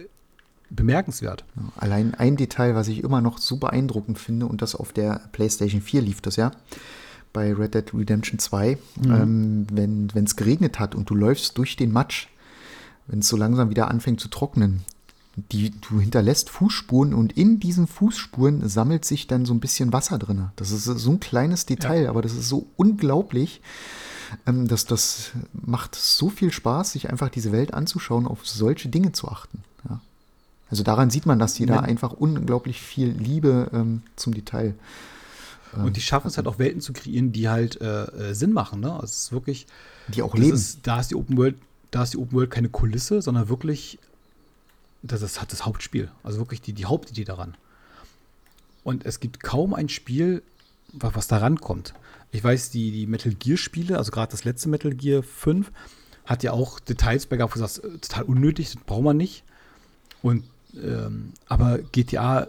[0.70, 1.46] bemerkenswert.
[1.76, 5.82] Allein ein Detail, was ich immer noch super beeindruckend finde und das auf der PlayStation
[5.82, 6.52] 4 lief das ja
[7.34, 9.12] bei Red Dead Redemption 2, mhm.
[9.12, 9.68] ähm,
[10.14, 12.28] wenn es geregnet hat und du läufst durch den Matsch,
[13.08, 14.82] wenn es so langsam wieder anfängt zu trocknen,
[15.36, 20.20] die, du hinterlässt Fußspuren und in diesen Fußspuren sammelt sich dann so ein bisschen Wasser
[20.20, 20.50] drin.
[20.56, 22.10] Das ist so ein kleines Detail, ja.
[22.10, 23.62] aber das ist so unglaublich.
[24.48, 29.12] Ähm, dass das macht so viel Spaß, sich einfach diese Welt anzuschauen, auf solche Dinge
[29.12, 29.60] zu achten.
[29.88, 30.02] Ja.
[30.70, 34.74] Also daran sieht man, dass die da einfach unglaublich viel Liebe ähm, zum Detail
[35.82, 38.80] und die schaffen es halt auch Welten zu kreieren, die halt äh, äh, Sinn machen.
[38.80, 38.92] Ne?
[38.92, 39.68] Also es ist wirklich.
[40.08, 40.54] Die auch leben.
[40.54, 41.56] Ist, da ist die Open World,
[41.92, 44.00] da ist die Open World keine Kulisse, sondern wirklich,
[45.02, 46.10] das ist hat das Hauptspiel.
[46.24, 47.56] Also wirklich die, die Hauptidee daran.
[48.84, 50.44] Und es gibt kaum ein Spiel,
[50.92, 51.94] was, was da rankommt.
[52.32, 55.72] Ich weiß, die, die Metal Gear-Spiele, also gerade das letzte Metal Gear 5,
[56.26, 59.18] hat ja auch Details bei gehabt, wo du sagst, äh, total unnötig, das braucht man
[59.18, 59.44] nicht.
[60.22, 60.44] Und
[60.76, 62.48] ähm, aber GTA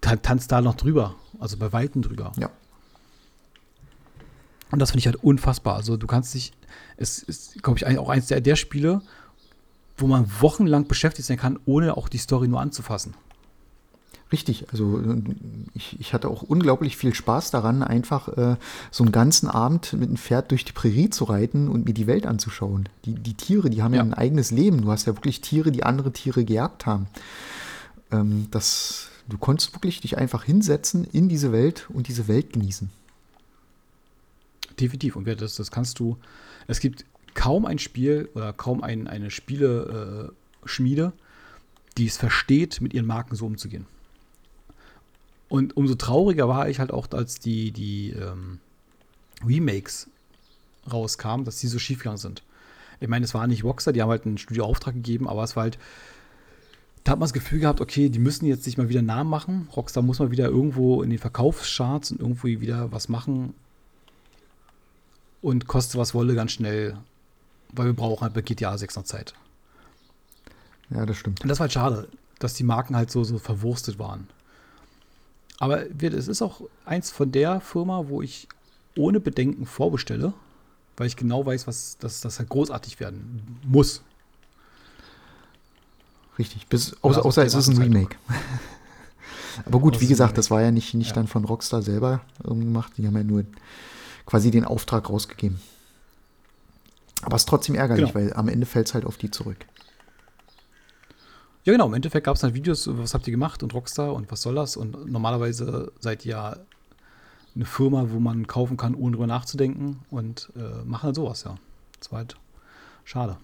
[0.00, 1.14] tanzt da noch drüber.
[1.44, 2.32] Also bei Weitem drüber.
[2.38, 2.48] Ja.
[4.70, 5.76] Und das finde ich halt unfassbar.
[5.76, 6.54] Also du kannst dich,
[6.96, 9.02] es ist, glaube ich, auch eins der, der Spiele,
[9.98, 13.12] wo man wochenlang beschäftigt sein kann, ohne auch die Story nur anzufassen.
[14.32, 15.02] Richtig, also
[15.74, 18.56] ich, ich hatte auch unglaublich viel Spaß daran, einfach äh,
[18.90, 22.06] so einen ganzen Abend mit einem Pferd durch die Prärie zu reiten und mir die
[22.06, 22.88] Welt anzuschauen.
[23.04, 23.98] Die, die Tiere, die haben ja.
[23.98, 24.80] ja ein eigenes Leben.
[24.80, 27.06] Du hast ja wirklich Tiere, die andere Tiere gejagt haben.
[28.10, 32.90] Ähm, das, Du konntest wirklich dich einfach hinsetzen in diese Welt und diese Welt genießen.
[34.78, 35.16] Definitiv.
[35.16, 36.18] Und das, das kannst du.
[36.66, 37.04] Es gibt
[37.34, 41.20] kaum ein Spiel oder kaum ein, eine Spieleschmiede, äh,
[41.96, 43.86] die es versteht, mit ihren Marken so umzugehen.
[45.48, 48.58] Und umso trauriger war ich halt auch, als die, die ähm,
[49.46, 50.08] Remakes
[50.90, 52.42] rauskamen, dass die so schiefgegangen sind.
[53.00, 55.64] Ich meine, es war nicht Rockstar, die haben halt einen Studioauftrag gegeben, aber es war
[55.64, 55.78] halt
[57.04, 59.68] da hat man das Gefühl gehabt, okay, die müssen jetzt sich mal wieder Namen machen.
[59.76, 63.52] Rockstar muss mal wieder irgendwo in den Verkaufscharts und irgendwo wieder was machen.
[65.42, 66.96] Und koste was wolle ganz schnell,
[67.72, 69.34] weil wir brauchen halt bei GTA 6 noch Zeit.
[70.88, 71.42] Ja, das stimmt.
[71.42, 74.26] Und das war halt schade, dass die Marken halt so, so verwurstet waren.
[75.58, 78.48] Aber es ist auch eins von der Firma, wo ich
[78.96, 80.32] ohne Bedenken vorbestelle,
[80.96, 84.02] weil ich genau weiß, was, dass das halt großartig werden muss.
[86.38, 88.16] Richtig, bis, außer, außer es ist ein Remake.
[89.66, 91.14] Aber gut, wie gesagt, das war ja nicht, nicht ja.
[91.14, 92.94] dann von Rockstar selber gemacht.
[92.96, 93.44] Die haben ja nur
[94.26, 95.60] quasi den Auftrag rausgegeben.
[97.22, 98.26] Aber es ist trotzdem ärgerlich, genau.
[98.26, 99.58] weil am Ende fällt es halt auf die zurück.
[101.64, 101.86] Ja, genau.
[101.86, 104.56] Im Endeffekt gab es dann Videos, was habt ihr gemacht und Rockstar und was soll
[104.56, 104.76] das?
[104.76, 106.56] Und normalerweise seid ihr ja
[107.54, 111.54] eine Firma, wo man kaufen kann, ohne drüber nachzudenken und äh, machen halt sowas, ja.
[111.98, 112.36] Das war halt
[113.04, 113.38] schade.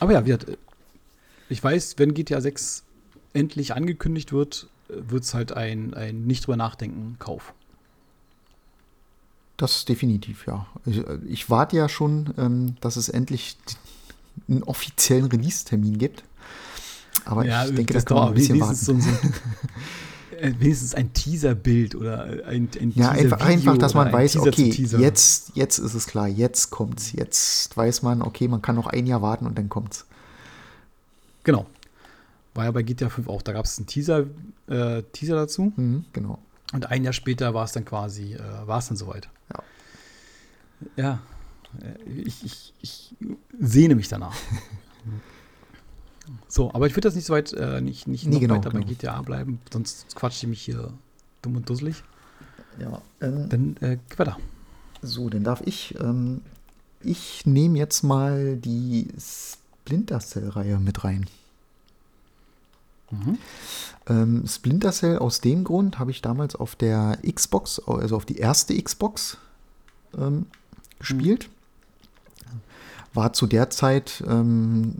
[0.00, 0.58] Aber ja, wird,
[1.48, 2.84] ich weiß, wenn GTA 6
[3.32, 7.54] endlich angekündigt wird, wird es halt ein, ein nicht drüber nachdenken Kauf.
[9.56, 10.66] Das definitiv, ja.
[10.84, 13.56] Ich, ich warte ja schon, ähm, dass es endlich
[14.48, 16.24] einen offiziellen Release-Termin gibt.
[17.24, 18.74] Aber ja, ich denke, das, das kann man ein bisschen warten.
[18.74, 19.14] So, so, äh,
[20.40, 24.68] wenigstens ein Teaser-Bild oder ein, ein Ja, einfach, einfach, dass man weiß, okay,
[24.98, 27.12] jetzt, jetzt ist es klar, jetzt kommt's.
[27.12, 30.06] Jetzt weiß man, okay, man kann noch ein Jahr warten und dann kommt's.
[31.44, 31.66] Genau.
[32.54, 33.42] War ja bei GTA 5 auch.
[33.42, 34.24] Da gab es einen Teaser,
[34.68, 35.72] äh, Teaser dazu.
[35.76, 36.38] Mhm, genau.
[36.72, 39.28] Und ein Jahr später war es dann quasi, äh, war es dann soweit.
[39.52, 39.62] Ja.
[40.96, 41.18] Ja.
[41.80, 43.14] Äh, ich, ich, ich
[43.60, 44.34] sehne mich danach.
[46.56, 48.86] So, aber ich würde das nicht so weit, äh, nicht, nicht nee, genau, weiter genau.
[48.86, 50.90] bei GTA bleiben, sonst quatsche ich mich hier
[51.42, 52.02] dumm und dusselig.
[52.80, 54.38] Ja, ähm, dann äh, geh weiter.
[55.02, 55.94] So, dann darf ich.
[56.00, 56.40] Ähm,
[57.02, 61.26] ich nehme jetzt mal die Splinter Cell-Reihe mit rein.
[63.10, 63.38] Mhm.
[64.06, 68.38] Ähm, Splinter Cell aus dem Grund habe ich damals auf der Xbox, also auf die
[68.38, 69.36] erste Xbox
[70.16, 70.46] ähm,
[70.98, 71.50] gespielt.
[71.50, 71.55] Mhm.
[73.14, 74.94] War zu der Zeit ähm,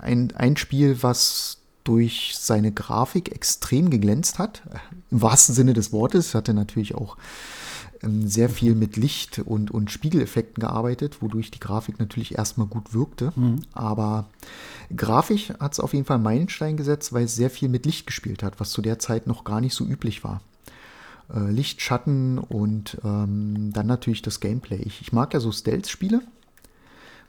[0.00, 4.62] ein, ein Spiel, was durch seine Grafik extrem geglänzt hat.
[5.10, 6.34] Im wahrsten Sinne des Wortes.
[6.34, 7.16] Hatte natürlich auch
[8.02, 12.94] ähm, sehr viel mit Licht und, und Spiegeleffekten gearbeitet, wodurch die Grafik natürlich erstmal gut
[12.94, 13.32] wirkte.
[13.36, 13.62] Mhm.
[13.72, 14.26] Aber
[14.94, 18.06] grafisch hat es auf jeden Fall einen Meilenstein gesetzt, weil es sehr viel mit Licht
[18.06, 20.40] gespielt hat, was zu der Zeit noch gar nicht so üblich war.
[21.32, 24.80] Äh, Licht, Schatten und ähm, dann natürlich das Gameplay.
[24.82, 26.22] Ich, ich mag ja so Stealth-Spiele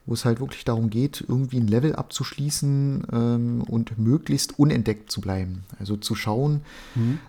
[0.05, 5.21] wo es halt wirklich darum geht, irgendwie ein Level abzuschließen ähm, und möglichst unentdeckt zu
[5.21, 5.63] bleiben.
[5.79, 6.61] Also zu schauen,
[6.95, 7.19] mhm.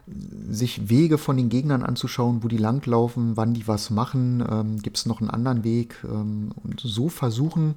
[0.50, 4.96] sich Wege von den Gegnern anzuschauen, wo die langlaufen, wann die was machen, ähm, gibt
[4.96, 7.74] es noch einen anderen Weg ähm, und so versuchen,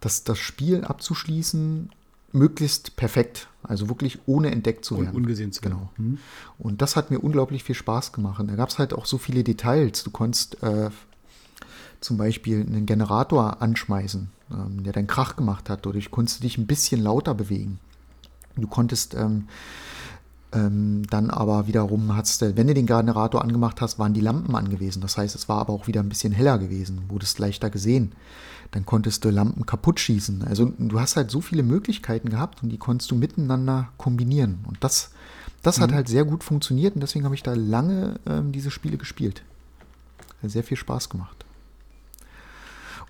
[0.00, 1.90] das, das Spiel abzuschließen,
[2.32, 5.08] möglichst perfekt, also wirklich ohne entdeckt zu werden.
[5.08, 5.72] Und ungesehen zu werden.
[5.74, 5.90] Genau.
[5.96, 6.18] Mhm.
[6.58, 8.42] Und das hat mir unglaublich viel Spaß gemacht.
[8.46, 10.04] Da gab es halt auch so viele Details.
[10.04, 10.90] Du konntest äh,
[12.00, 15.84] zum Beispiel einen Generator anschmeißen, ähm, der dann Krach gemacht hat.
[15.86, 17.78] Dadurch konntest du dich ein bisschen lauter bewegen.
[18.56, 19.46] Du konntest ähm,
[20.52, 25.00] ähm, dann aber wiederum, hast, wenn du den Generator angemacht hast, waren die Lampen angewiesen.
[25.00, 28.12] Das heißt, es war aber auch wieder ein bisschen heller gewesen, wurdest leichter gesehen.
[28.72, 30.42] Dann konntest du Lampen kaputt schießen.
[30.42, 34.60] Also du hast halt so viele Möglichkeiten gehabt und die konntest du miteinander kombinieren.
[34.66, 35.10] Und das,
[35.62, 35.82] das mhm.
[35.82, 39.42] hat halt sehr gut funktioniert und deswegen habe ich da lange ähm, diese Spiele gespielt.
[40.42, 41.39] Hat sehr viel Spaß gemacht.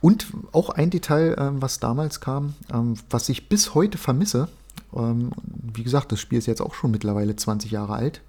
[0.01, 4.49] Und auch ein Detail, ähm, was damals kam, ähm, was ich bis heute vermisse.
[4.95, 5.33] Ähm,
[5.75, 8.23] wie gesagt, das Spiel ist jetzt auch schon mittlerweile 20 Jahre alt,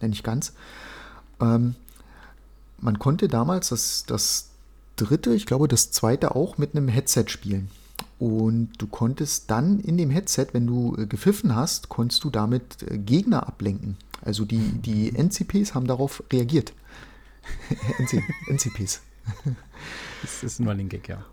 [0.00, 0.52] nenne ich ganz.
[1.38, 4.48] Man konnte damals das, das
[4.96, 7.70] dritte, ich glaube das zweite auch mit einem Headset spielen.
[8.18, 12.82] Und du konntest dann in dem Headset, wenn du äh, gepfiffen hast, konntest du damit
[12.82, 13.96] äh, Gegner ablenken.
[14.22, 16.72] Also die, die NCPs haben darauf reagiert.
[17.98, 19.02] NC, NCPs.
[20.22, 21.24] Das ist nur ein Gag, ja.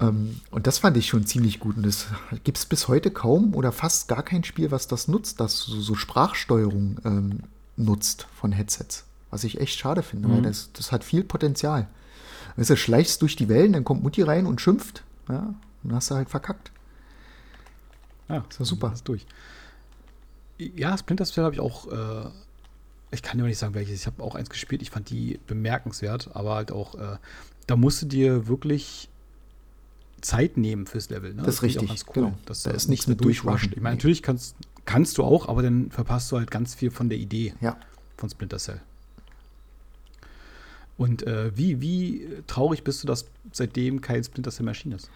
[0.00, 1.76] ähm, und das fand ich schon ziemlich gut.
[1.76, 2.06] Und es
[2.44, 5.80] gibt es bis heute kaum oder fast gar kein Spiel, was das nutzt, das so,
[5.80, 7.40] so Sprachsteuerung ähm,
[7.76, 9.04] nutzt von Headsets.
[9.30, 10.32] Was ich echt schade finde, mhm.
[10.32, 11.88] weil das, das hat viel Potenzial.
[12.56, 15.02] Weißt du, schleichst durch die Wellen, dann kommt Mutti rein und schimpft.
[15.28, 16.70] Ja, und dann hast du halt verkackt.
[18.28, 18.92] Ja, ist ja super.
[18.92, 19.26] Ist durch.
[20.58, 22.30] Ja, Splinter Cell habe ich auch äh,
[23.14, 24.00] ich kann dir nicht sagen, welches.
[24.00, 24.82] Ich habe auch eins gespielt.
[24.82, 27.16] Ich fand die bemerkenswert, aber halt auch, äh,
[27.66, 29.08] da musst du dir wirklich
[30.20, 31.34] Zeit nehmen fürs Level.
[31.34, 31.42] Ne?
[31.42, 31.90] Das, ist richtig.
[32.08, 32.38] Cool, genau.
[32.46, 33.72] Das, da ist nichts mit durchrushen.
[33.74, 37.08] Ich meine, natürlich kannst, kannst du auch, aber dann verpasst du halt ganz viel von
[37.08, 37.76] der Idee ja.
[38.16, 38.80] von Splinter Cell.
[40.96, 45.10] Und äh, wie, wie traurig bist du, dass seitdem kein Splinter Cell erschienen ist?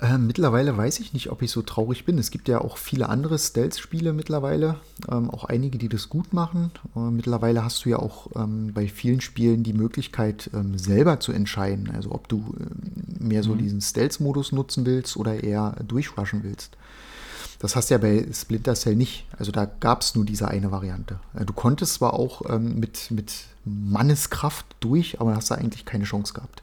[0.00, 2.18] Äh, mittlerweile weiß ich nicht, ob ich so traurig bin.
[2.18, 4.76] Es gibt ja auch viele andere Stealth-Spiele mittlerweile,
[5.10, 6.70] ähm, auch einige, die das gut machen.
[6.94, 11.32] Äh, mittlerweile hast du ja auch ähm, bei vielen Spielen die Möglichkeit, ähm, selber zu
[11.32, 11.90] entscheiden.
[11.92, 13.58] Also ob du ähm, mehr so mhm.
[13.58, 16.76] diesen Stealth-Modus nutzen willst oder eher durchrushen willst.
[17.58, 19.26] Das hast du ja bei Splinter Cell nicht.
[19.36, 21.18] Also da gab es nur diese eine Variante.
[21.34, 23.32] Äh, du konntest zwar auch ähm, mit, mit
[23.64, 26.62] Manneskraft durch, aber hast da eigentlich keine Chance gehabt.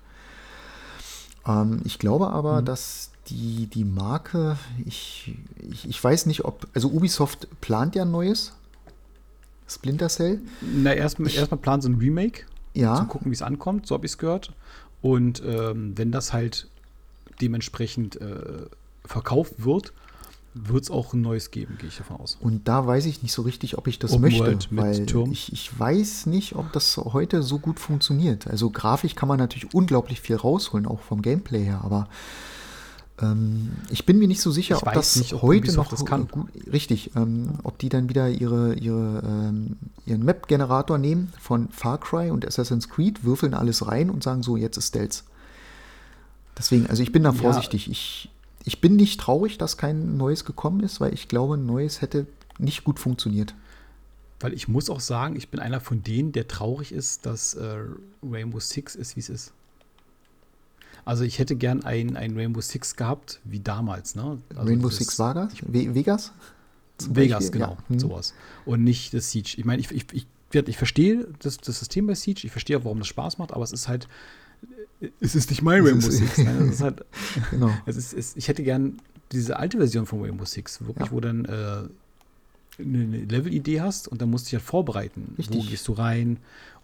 [1.45, 2.65] Ähm, ich glaube aber, mhm.
[2.65, 5.35] dass die, die Marke, ich,
[5.71, 8.53] ich, ich weiß nicht, ob, also Ubisoft plant ja ein neues
[9.67, 10.41] Splinter Cell.
[10.61, 12.43] Na, erstmal erst plant sie ein Remake.
[12.73, 12.95] Ja.
[12.95, 14.51] Zu gucken, wie es ankommt, so habe ich es gehört.
[15.01, 16.67] Und ähm, wenn das halt
[17.41, 18.65] dementsprechend äh,
[19.05, 19.93] verkauft wird,
[20.53, 22.37] wird es auch ein neues geben, gehe ich davon aus.
[22.39, 25.79] Und da weiß ich nicht so richtig, ob ich das Open möchte, weil ich, ich
[25.79, 28.47] weiß nicht, ob das heute so gut funktioniert.
[28.47, 32.07] Also grafisch kann man natürlich unglaublich viel rausholen, auch vom Gameplay her, aber
[33.89, 36.27] ich bin mir nicht so sicher, ich ob das nicht, ob heute noch das kann.
[36.27, 41.97] Gut, richtig, ähm, ob die dann wieder ihre, ihre, ähm, ihren Map-Generator nehmen von Far
[41.97, 45.23] Cry und Assassin's Creed, würfeln alles rein und sagen so, jetzt ist Stealth.
[46.57, 47.87] Deswegen, also ich bin da vorsichtig.
[47.87, 47.93] Ja.
[47.93, 48.29] Ich,
[48.65, 52.27] ich bin nicht traurig, dass kein neues gekommen ist, weil ich glaube, ein neues hätte
[52.57, 53.55] nicht gut funktioniert.
[54.41, 57.77] Weil ich muss auch sagen, ich bin einer von denen, der traurig ist, dass äh,
[58.23, 59.53] Rainbow Six ist, wie es ist.
[61.05, 64.15] Also ich hätte gern ein, ein Rainbow Six gehabt, wie damals.
[64.15, 64.39] Ne?
[64.55, 65.53] Also Rainbow Six Vegas?
[65.61, 66.31] Vegas?
[67.09, 67.89] Vegas, genau, ja.
[67.89, 67.99] hm.
[67.99, 68.33] sowas.
[68.65, 69.55] Und nicht das Siege.
[69.57, 72.85] Ich meine, ich, ich, ich, ich verstehe das, das System bei Siege, ich verstehe auch,
[72.85, 74.07] warum das Spaß macht, aber es ist halt,
[75.19, 76.37] es ist nicht mein Rainbow Six.
[76.39, 76.51] Ne?
[76.63, 77.05] Es ist halt,
[77.51, 77.71] genau.
[77.85, 78.99] es ist, es, ich hätte gern
[79.31, 81.11] diese alte Version von Rainbow Six, wirklich, ja.
[81.11, 81.83] wo dann äh,
[82.81, 85.35] eine Level-Idee hast und dann musst du dich halt vorbereiten.
[85.37, 85.57] Richtig.
[85.57, 86.37] Wo gehst du rein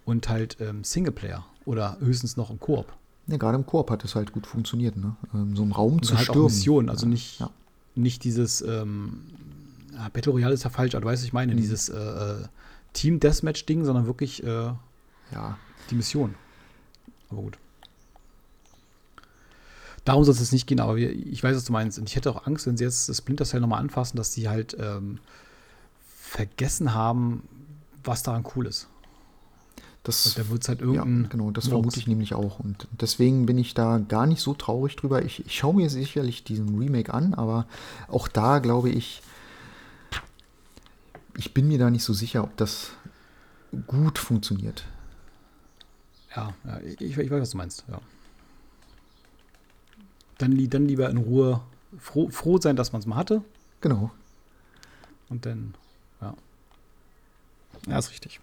[0.05, 2.93] und halt ähm, Singleplayer oder höchstens noch im Koop.
[3.28, 5.15] Ja, gerade im Koop hat es halt gut funktioniert, ne?
[5.34, 6.45] Ähm, so im Raum und zu halt stürmen.
[6.45, 7.49] Auch Missionen, also nicht, ja.
[7.95, 9.22] nicht dieses ähm,
[9.93, 11.57] ja, Battle Royale ist ja falsch, aber du weißt, was ich meine, Mhm.
[11.57, 12.45] dieses äh, äh,
[12.93, 14.47] Team Deathmatch-Ding, sondern wirklich äh,
[15.32, 15.57] ja.
[15.89, 16.36] die Mission.
[17.30, 17.57] Aber gut.
[20.03, 21.99] Darum soll es jetzt nicht gehen, aber ich weiß, was du meinst.
[21.99, 24.49] Und ich hätte auch Angst, wenn sie jetzt das Splinter Cell nochmal anfassen, dass sie
[24.49, 25.19] halt ähm,
[26.17, 27.43] vergessen haben,
[28.03, 28.88] was daran cool ist.
[30.04, 31.30] Das, Und da wird es halt ja, irgendein.
[31.30, 31.70] genau, das Murks.
[31.70, 32.60] vermute ich nämlich auch.
[32.60, 35.24] Und deswegen bin ich da gar nicht so traurig drüber.
[35.24, 37.68] Ich, ich schaue mir sicherlich diesen Remake an, aber
[38.08, 39.22] auch da glaube ich,
[41.38, 42.91] ich bin mir da nicht so sicher, ob das
[43.86, 44.86] gut funktioniert.
[46.36, 47.86] Ja, ja ich, ich weiß, was du meinst.
[47.88, 48.02] Ja.
[50.39, 51.62] Dann, dann lieber in Ruhe
[51.99, 53.43] froh, froh sein, dass man es mal hatte.
[53.82, 54.10] Genau.
[55.30, 55.76] Und dann,
[56.22, 56.36] ja.
[57.88, 58.39] Ja, ist richtig.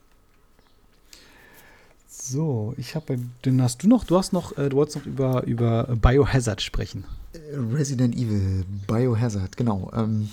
[2.20, 5.44] So, ich habe, den hast du noch, du hast noch, äh, du wolltest noch über,
[5.44, 7.04] über Biohazard sprechen.
[7.32, 9.90] Äh, Resident Evil, Biohazard, genau.
[9.94, 10.28] Ähm,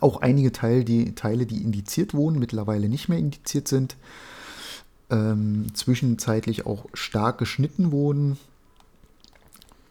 [0.00, 3.96] auch einige Teil, die, Teile, die indiziert wurden, mittlerweile nicht mehr indiziert sind.
[5.10, 8.38] Ähm, zwischenzeitlich auch stark geschnitten wurden.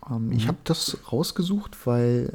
[0.10, 0.48] Ähm, Ich Mhm.
[0.50, 2.34] habe das rausgesucht, weil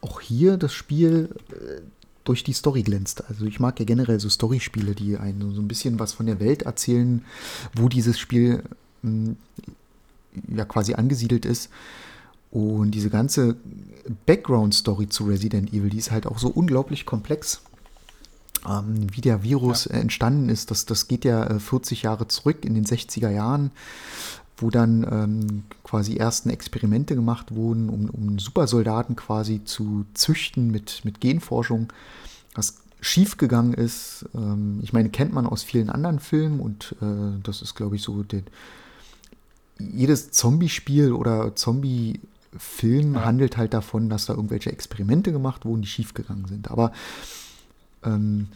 [0.00, 1.80] auch hier das Spiel äh,
[2.28, 3.24] durch die Story glänzt.
[3.28, 6.40] Also ich mag ja generell so Storyspiele, die einen so ein bisschen was von der
[6.40, 7.24] Welt erzählen,
[7.74, 8.62] wo dieses Spiel
[9.02, 9.34] mh,
[10.54, 11.70] ja quasi angesiedelt ist.
[12.50, 13.56] Und diese ganze
[14.26, 17.60] Background-Story zu Resident Evil, die ist halt auch so unglaublich komplex.
[18.66, 19.92] Ähm, wie der Virus Ja.
[19.96, 23.70] äh, entstanden ist, das, das geht ja äh, 40 Jahre zurück in den 60er Jahren,
[24.60, 31.04] wo dann ähm, quasi ersten Experimente gemacht wurden, um, um Supersoldaten quasi zu züchten mit,
[31.04, 31.92] mit Genforschung,
[32.54, 34.26] was schiefgegangen ist.
[34.34, 38.02] Ähm, ich meine, kennt man aus vielen anderen Filmen und äh, das ist, glaube ich,
[38.02, 38.42] so der,
[39.78, 43.24] jedes Zombie-Spiel oder Zombie-Film Ja.
[43.24, 46.70] handelt halt davon, dass da irgendwelche Experimente gemacht wurden, die schiefgegangen sind.
[46.70, 46.92] Aber
[48.04, 48.48] ähm,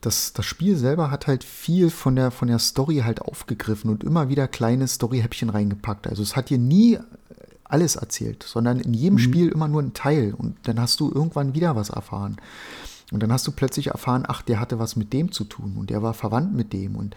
[0.00, 4.04] das, das Spiel selber hat halt viel von der, von der Story halt aufgegriffen und
[4.04, 6.06] immer wieder kleine Story-Häppchen reingepackt.
[6.06, 6.98] Also es hat dir nie
[7.64, 9.18] alles erzählt, sondern in jedem Mhm.
[9.18, 12.36] Spiel immer nur ein Teil und dann hast du irgendwann wieder was erfahren.
[13.10, 15.90] Und dann hast du plötzlich erfahren, ach, der hatte was mit dem zu tun und
[15.90, 16.94] der war verwandt mit dem.
[16.94, 17.16] Und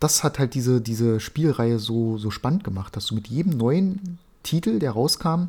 [0.00, 4.18] das hat halt diese, diese Spielreihe so, so spannend gemacht, dass du mit jedem neuen
[4.42, 5.48] Titel, der rauskam,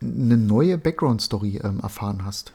[0.00, 2.52] eine neue Background-Story ähm, erfahren hast.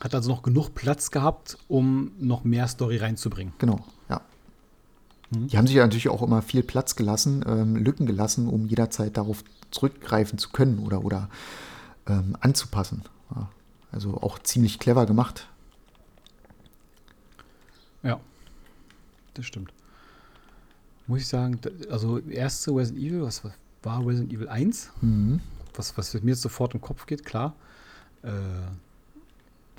[0.00, 3.52] Hat also noch genug Platz gehabt, um noch mehr Story reinzubringen.
[3.58, 4.20] Genau, ja.
[5.30, 5.48] Mhm.
[5.48, 9.16] Die haben sich ja natürlich auch immer viel Platz gelassen, ähm, Lücken gelassen, um jederzeit
[9.16, 11.28] darauf zurückgreifen zu können oder, oder
[12.06, 13.02] ähm, anzupassen.
[13.34, 13.48] Ja.
[13.92, 15.48] Also auch ziemlich clever gemacht.
[18.02, 18.20] Ja,
[19.34, 19.72] das stimmt.
[21.06, 21.58] Muss ich sagen,
[21.90, 23.42] also erste Resident Evil, was
[23.82, 24.90] war Resident Evil 1?
[25.00, 25.40] Mhm.
[25.74, 27.54] Was, was mir jetzt sofort im Kopf geht, klar.
[28.22, 28.30] Äh,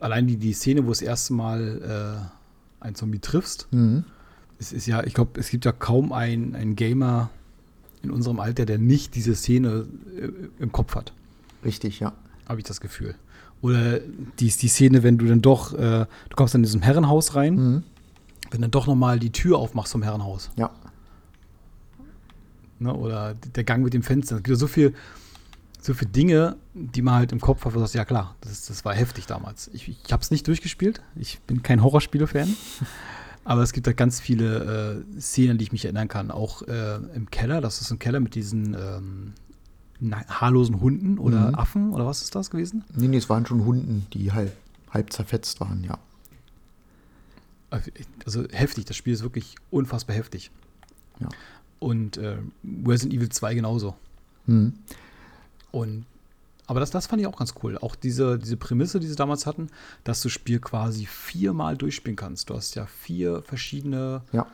[0.01, 2.29] allein die, die Szene, wo das erste Mal
[2.81, 4.03] äh, ein Zombie triffst, Mhm.
[4.59, 7.29] es ist ja, ich glaube, es gibt ja kaum einen, einen Gamer
[8.01, 9.85] in unserem Alter, der nicht diese Szene
[10.17, 10.29] äh,
[10.63, 11.13] im Kopf hat,
[11.65, 12.13] Richtig, ja.
[12.47, 13.15] habe ich das Gefühl.
[13.61, 13.99] Oder
[14.39, 17.55] die, die Szene, wenn du dann doch, äh, du kommst dann in diesem Herrenhaus rein,
[17.55, 17.83] Mhm.
[18.51, 20.49] wenn dann doch nochmal die Tür aufmachst vom Herrenhaus.
[20.55, 20.71] Ja,
[22.81, 22.93] Ne?
[22.93, 24.37] Oder der Gang mit dem Fenster.
[24.37, 24.93] Es gibt ja so viel,
[25.81, 28.93] so viele Dinge, die man halt im Kopf hat, sagst, ja klar, das, das war
[28.93, 29.69] heftig damals.
[29.73, 31.01] Ich, ich habe es nicht durchgespielt.
[31.15, 32.53] Ich bin kein Horrorspiele-Fan.
[33.45, 36.29] Aber es gibt da ganz viele äh, Szenen, die ich mich erinnern kann.
[36.31, 39.33] Auch äh, im Keller, das ist ein Keller mit diesen ähm,
[40.27, 41.55] haarlosen Hunden oder Mhm.
[41.55, 42.83] Affen oder was ist das gewesen?
[42.95, 44.55] nee, nee, es waren schon Hunden, die halb,
[44.91, 45.97] halb zerfetzt waren, ja.
[48.25, 50.49] Also heftig, das Spiel ist wirklich unfassbar heftig.
[51.19, 51.29] Ja.
[51.79, 52.37] Und äh,
[52.85, 53.95] Resident Evil 2 genauso.
[54.47, 54.73] Mhm.
[55.71, 56.05] Und
[56.67, 57.79] aber das, das fand ich auch ganz cool.
[57.79, 59.69] Auch diese, diese Prämisse, die sie damals hatten,
[60.03, 62.49] dass du das Spiel quasi viermal durchspielen kannst.
[62.51, 64.45] Du hast ja vier verschiedene Ja.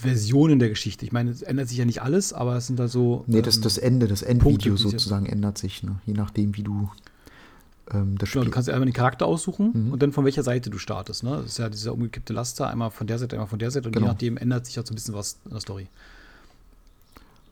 [0.00, 1.04] Versionen der Geschichte.
[1.06, 3.24] Ich meine, es ändert sich ja nicht alles, aber es sind da so.
[3.26, 5.96] Nee, das, ähm, das Ende, das Punkte, Endvideo sich- sozusagen ändert sich, ne?
[6.04, 6.90] je nachdem, wie du
[7.92, 8.44] ähm, das Genau, Spiel.
[8.44, 9.92] du kannst ja einmal den Charakter aussuchen Mhm.
[9.92, 11.22] und dann von welcher Seite du startest.
[11.22, 11.30] Ne?
[11.36, 13.92] Das ist ja dieser umgekippte Laster, einmal von der Seite, einmal von der Seite und
[13.92, 14.06] Genau.
[14.06, 15.86] je nachdem ändert sich halt so ein bisschen was in der Story.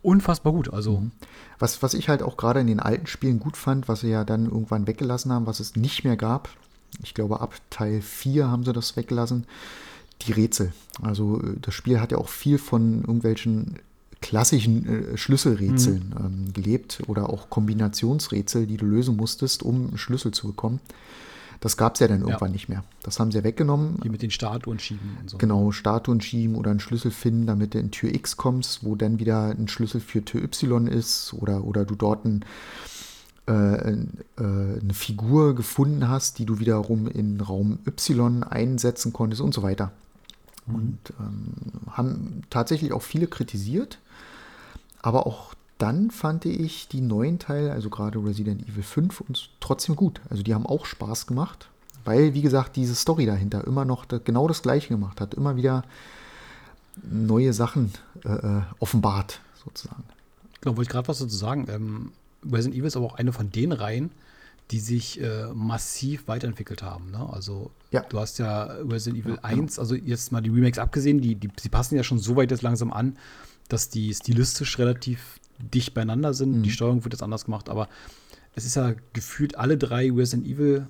[0.05, 0.73] Unfassbar gut.
[0.73, 1.11] Also, Mhm.
[1.59, 4.25] Was, was ich halt auch gerade in den alten Spielen gut fand, was sie ja
[4.25, 6.49] dann irgendwann weggelassen haben, was es nicht mehr gab,
[7.03, 9.47] ich glaube ab Teil 4 haben sie das weggelassen,
[10.23, 10.73] die Rätsel.
[11.01, 13.77] Also äh, das Spiel hat ja auch viel von irgendwelchen
[14.21, 20.33] klassischen äh, Schlüsselrätseln ähm, gelebt oder auch Kombinationsrätsel, die du lösen musstest, um einen Schlüssel
[20.33, 20.81] zu bekommen.
[21.65, 22.53] Das gab es ja dann irgendwann ja.
[22.53, 22.85] nicht mehr.
[23.03, 23.97] Das haben sie ja weggenommen.
[24.03, 25.39] Hier mit den Statuen schieben und so.
[25.39, 29.19] Genau, Statuen schieben oder einen Schlüssel finden, damit du in Tür X kommst, wo dann
[29.19, 32.45] wieder ein Schlüssel für Tür Y ist oder, oder du dort ein,
[33.49, 33.97] äh, äh,
[34.37, 39.91] eine Figur gefunden hast, die du wiederum in Raum Y einsetzen konntest und so weiter.
[40.67, 40.75] Mhm.
[40.75, 44.01] Und ähm, haben tatsächlich auch viele kritisiert.
[45.01, 49.97] Aber auch dann fand ich die neuen Teile, also gerade Resident Evil 5, uns trotzdem
[49.97, 50.21] gut.
[50.31, 51.69] Also die haben auch Spaß gemacht,
[52.05, 55.35] weil, wie gesagt, diese Story dahinter immer noch genau das Gleiche gemacht hat.
[55.35, 55.85] Immer wieder
[57.03, 57.93] neue Sachen
[58.25, 60.05] äh, äh offenbart, sozusagen.
[60.61, 61.67] Genau, wollte ich gerade was dazu sagen.
[61.69, 62.13] Ähm,
[62.45, 64.11] Resident Evil ist aber auch eine von den Reihen,
[64.71, 67.11] die sich äh, massiv weiterentwickelt haben.
[67.11, 67.29] Ne?
[67.33, 68.01] Also ja.
[68.09, 71.51] du hast ja Resident Evil ja, 1, also jetzt mal die Remakes abgesehen, die, die,
[71.61, 73.17] sie passen ja schon so weit jetzt langsam an,
[73.69, 76.59] dass die stilistisch relativ dicht beieinander sind.
[76.59, 76.63] Mhm.
[76.63, 77.89] Die Steuerung wird jetzt anders gemacht, aber
[78.55, 80.87] es ist ja gefühlt alle drei Resident Evil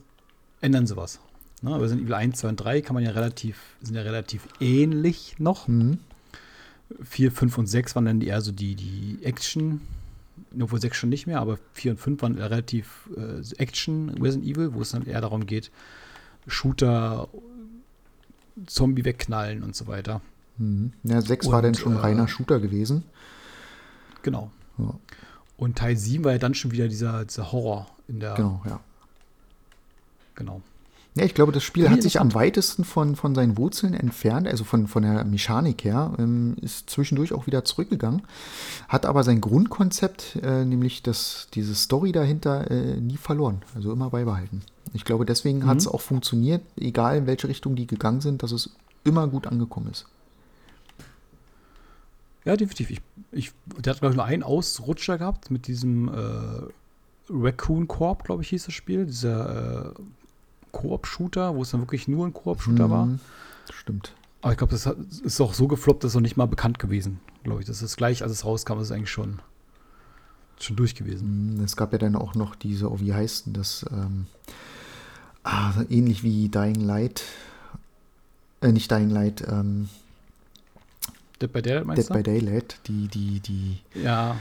[0.61, 1.21] ändern sowas.
[1.63, 1.81] Ne?
[1.81, 5.69] Resident Evil 1, 2 und 3 kann man ja relativ, sind ja relativ ähnlich noch.
[5.69, 5.99] Mhm.
[7.03, 9.81] 4, 5 und 6 waren dann eher so die, die Action,
[10.61, 14.75] obwohl 6 schon nicht mehr, aber 4 und 5 waren relativ äh, Action Resident Evil,
[14.75, 15.71] wo es dann eher darum geht,
[16.47, 17.29] Shooter,
[18.67, 20.21] Zombie wegknallen und so weiter.
[20.59, 20.93] Mhm.
[21.03, 23.05] Ja, 6 war dann schon äh, reiner Shooter gewesen.
[24.25, 24.51] Genau.
[24.79, 24.95] Ja.
[25.57, 28.35] Und Teil 7 war ja dann schon wieder dieser, dieser Horror in der.
[28.35, 28.81] Genau, ja.
[30.35, 30.61] Genau.
[31.17, 34.65] Ja, ich glaube, das Spiel hat sich am weitesten von, von seinen Wurzeln entfernt, also
[34.65, 38.23] von, von der Mechanik her, ähm, ist zwischendurch auch wieder zurückgegangen,
[38.89, 44.11] hat aber sein Grundkonzept, äh, nämlich das, diese Story dahinter, äh, nie verloren, also immer
[44.11, 44.63] beibehalten.
[44.93, 45.67] Ich glaube, deswegen mhm.
[45.67, 48.71] hat es auch funktioniert, egal in welche Richtung die gegangen sind, dass es
[49.05, 50.07] immer gut angekommen ist.
[52.45, 52.91] Ja, definitiv.
[52.91, 53.01] Ich,
[53.33, 56.69] ich, der hat, glaube ich, nur einen Ausrutscher gehabt mit diesem äh,
[57.31, 59.07] Raccoon Corp, glaube ich, hieß das Spiel.
[59.07, 60.03] Dieser äh,
[60.73, 63.09] Koop-Shooter, wo es dann wirklich nur ein Koop-Shooter hm, war.
[63.73, 64.15] Stimmt.
[64.43, 66.79] Aber ich glaube, das hat, ist auch so gefloppt, dass es noch nicht mal bekannt
[66.79, 67.67] gewesen, glaube ich.
[67.67, 69.39] Das ist gleich, als es rauskam, ist es eigentlich schon,
[70.61, 71.57] schon durch gewesen.
[71.57, 73.87] Hm, es gab ja dann auch noch diese, oh, wie heißt denn das?
[73.91, 74.27] Ähm,
[75.45, 77.25] ah, ähnlich wie Dying Light.
[78.61, 79.89] Äh, nicht Dying Light, ähm,
[81.45, 83.79] Dead by Daylight meinst Dead by Daylight, die, die, die.
[83.95, 84.37] Ja,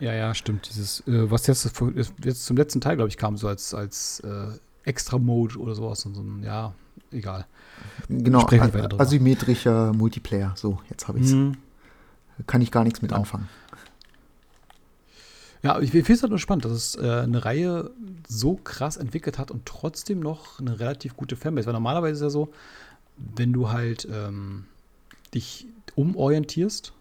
[0.00, 0.68] ja, ja, stimmt.
[0.70, 1.70] Dieses, äh, was jetzt,
[2.24, 4.46] jetzt zum letzten Teil, glaube ich, kam, so als, als äh,
[4.84, 6.06] Extra-Mode oder sowas.
[6.06, 6.72] Und so ein, ja,
[7.12, 7.46] egal.
[8.08, 8.46] Genau,
[8.98, 10.52] asymmetrischer Multiplayer.
[10.56, 11.32] So, jetzt habe ich es.
[11.32, 11.56] Mhm.
[12.46, 13.20] Kann ich gar nichts mit genau.
[13.20, 13.48] anfangen.
[15.62, 17.90] Ja, ich finde es halt nur spannend, dass es äh, eine Reihe
[18.26, 21.66] so krass entwickelt hat und trotzdem noch eine relativ gute Fanbase.
[21.66, 22.50] Weil normalerweise ist ja so,
[23.18, 24.64] wenn du halt ähm,
[25.34, 25.66] dich
[26.00, 26.92] umorientierst,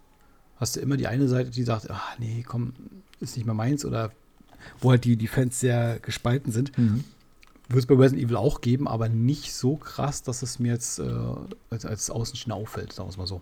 [0.57, 2.73] hast du immer die eine Seite, die sagt, ach nee, komm,
[3.19, 4.11] ist nicht mehr meins oder
[4.79, 6.77] wo halt die, die Fans sehr gespalten sind.
[6.77, 7.03] Mhm.
[7.69, 10.99] Wird es bei Resident Evil auch geben, aber nicht so krass, dass es mir jetzt
[10.99, 11.11] äh,
[11.69, 13.41] als, als Außenstehender auffällt, sagen wir es mal so.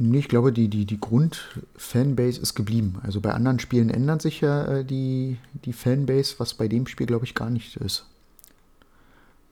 [0.00, 3.00] Nee, ich glaube, die, die, die Grund-Fanbase ist geblieben.
[3.02, 7.06] Also bei anderen Spielen ändert sich ja äh, die, die Fanbase, was bei dem Spiel,
[7.06, 8.06] glaube ich, gar nicht ist.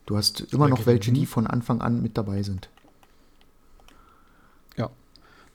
[0.06, 2.68] Du hast immer noch welche, die von Anfang an mit dabei sind.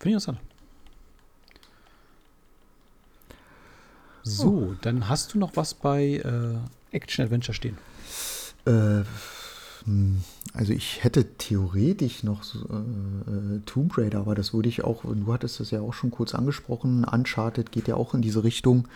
[0.02, 0.40] Finde ich interessant.
[4.24, 7.78] So, dann hast du noch was bei äh, Action Adventure stehen.
[8.66, 9.04] Äh,
[9.86, 10.24] hm,
[10.56, 15.34] also ich hätte theoretisch noch so, äh, Tomb Raider, aber das würde ich auch, du
[15.34, 18.88] hattest das ja auch schon kurz angesprochen, Uncharted geht ja auch in diese Richtung.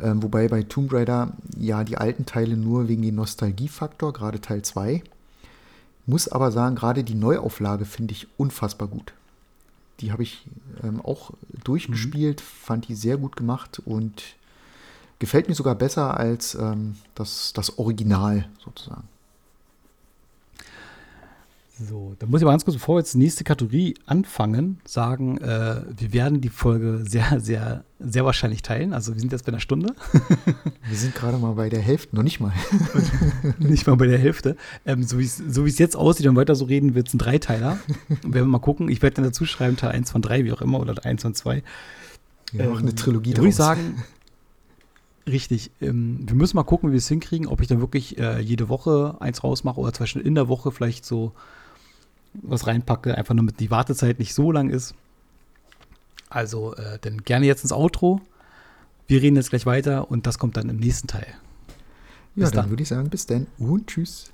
[0.00, 4.62] Ähm, wobei bei Tomb Raider ja die alten Teile nur wegen dem Nostalgiefaktor, gerade Teil
[4.62, 5.02] 2.
[6.06, 9.14] Muss aber sagen, gerade die Neuauflage finde ich unfassbar gut.
[10.00, 10.46] Die habe ich
[10.82, 11.32] ähm, auch
[11.64, 12.44] durchgespielt, mhm.
[12.44, 14.22] fand die sehr gut gemacht und
[15.18, 19.08] gefällt mir sogar besser als ähm, das, das Original sozusagen.
[21.80, 25.38] So, dann muss ich mal ganz kurz, bevor wir jetzt die nächste Kategorie anfangen, sagen,
[25.38, 28.92] äh, wir werden die Folge sehr, sehr, sehr wahrscheinlich teilen.
[28.92, 29.94] Also wir sind jetzt bei einer Stunde.
[30.88, 32.52] wir sind gerade mal bei der Hälfte, noch nicht mal.
[33.58, 34.56] nicht mal bei der Hälfte.
[34.86, 37.78] Ähm, so wie so es jetzt aussieht und weiter so reden, wird es ein Dreiteiler.
[38.08, 38.88] werden wir mal gucken.
[38.88, 41.34] Ich werde dann dazu schreiben, Teil 1 von 3, wie auch immer, oder 1 von
[41.34, 41.62] 2.
[42.52, 44.02] Ja, ähm, eine Trilogie Würde ich sagen,
[45.28, 45.70] Richtig.
[45.80, 48.68] Ähm, wir müssen mal gucken, wie wir es hinkriegen, ob ich dann wirklich äh, jede
[48.68, 51.32] Woche eins rausmache oder Beispiel in der Woche vielleicht so
[52.34, 54.94] was reinpacke, einfach nur damit die Wartezeit nicht so lang ist.
[56.30, 58.20] Also, äh, dann gerne jetzt ins Outro.
[59.06, 61.26] Wir reden jetzt gleich weiter und das kommt dann im nächsten Teil.
[62.36, 64.30] Ja, dann, dann würde ich sagen, bis dann und tschüss.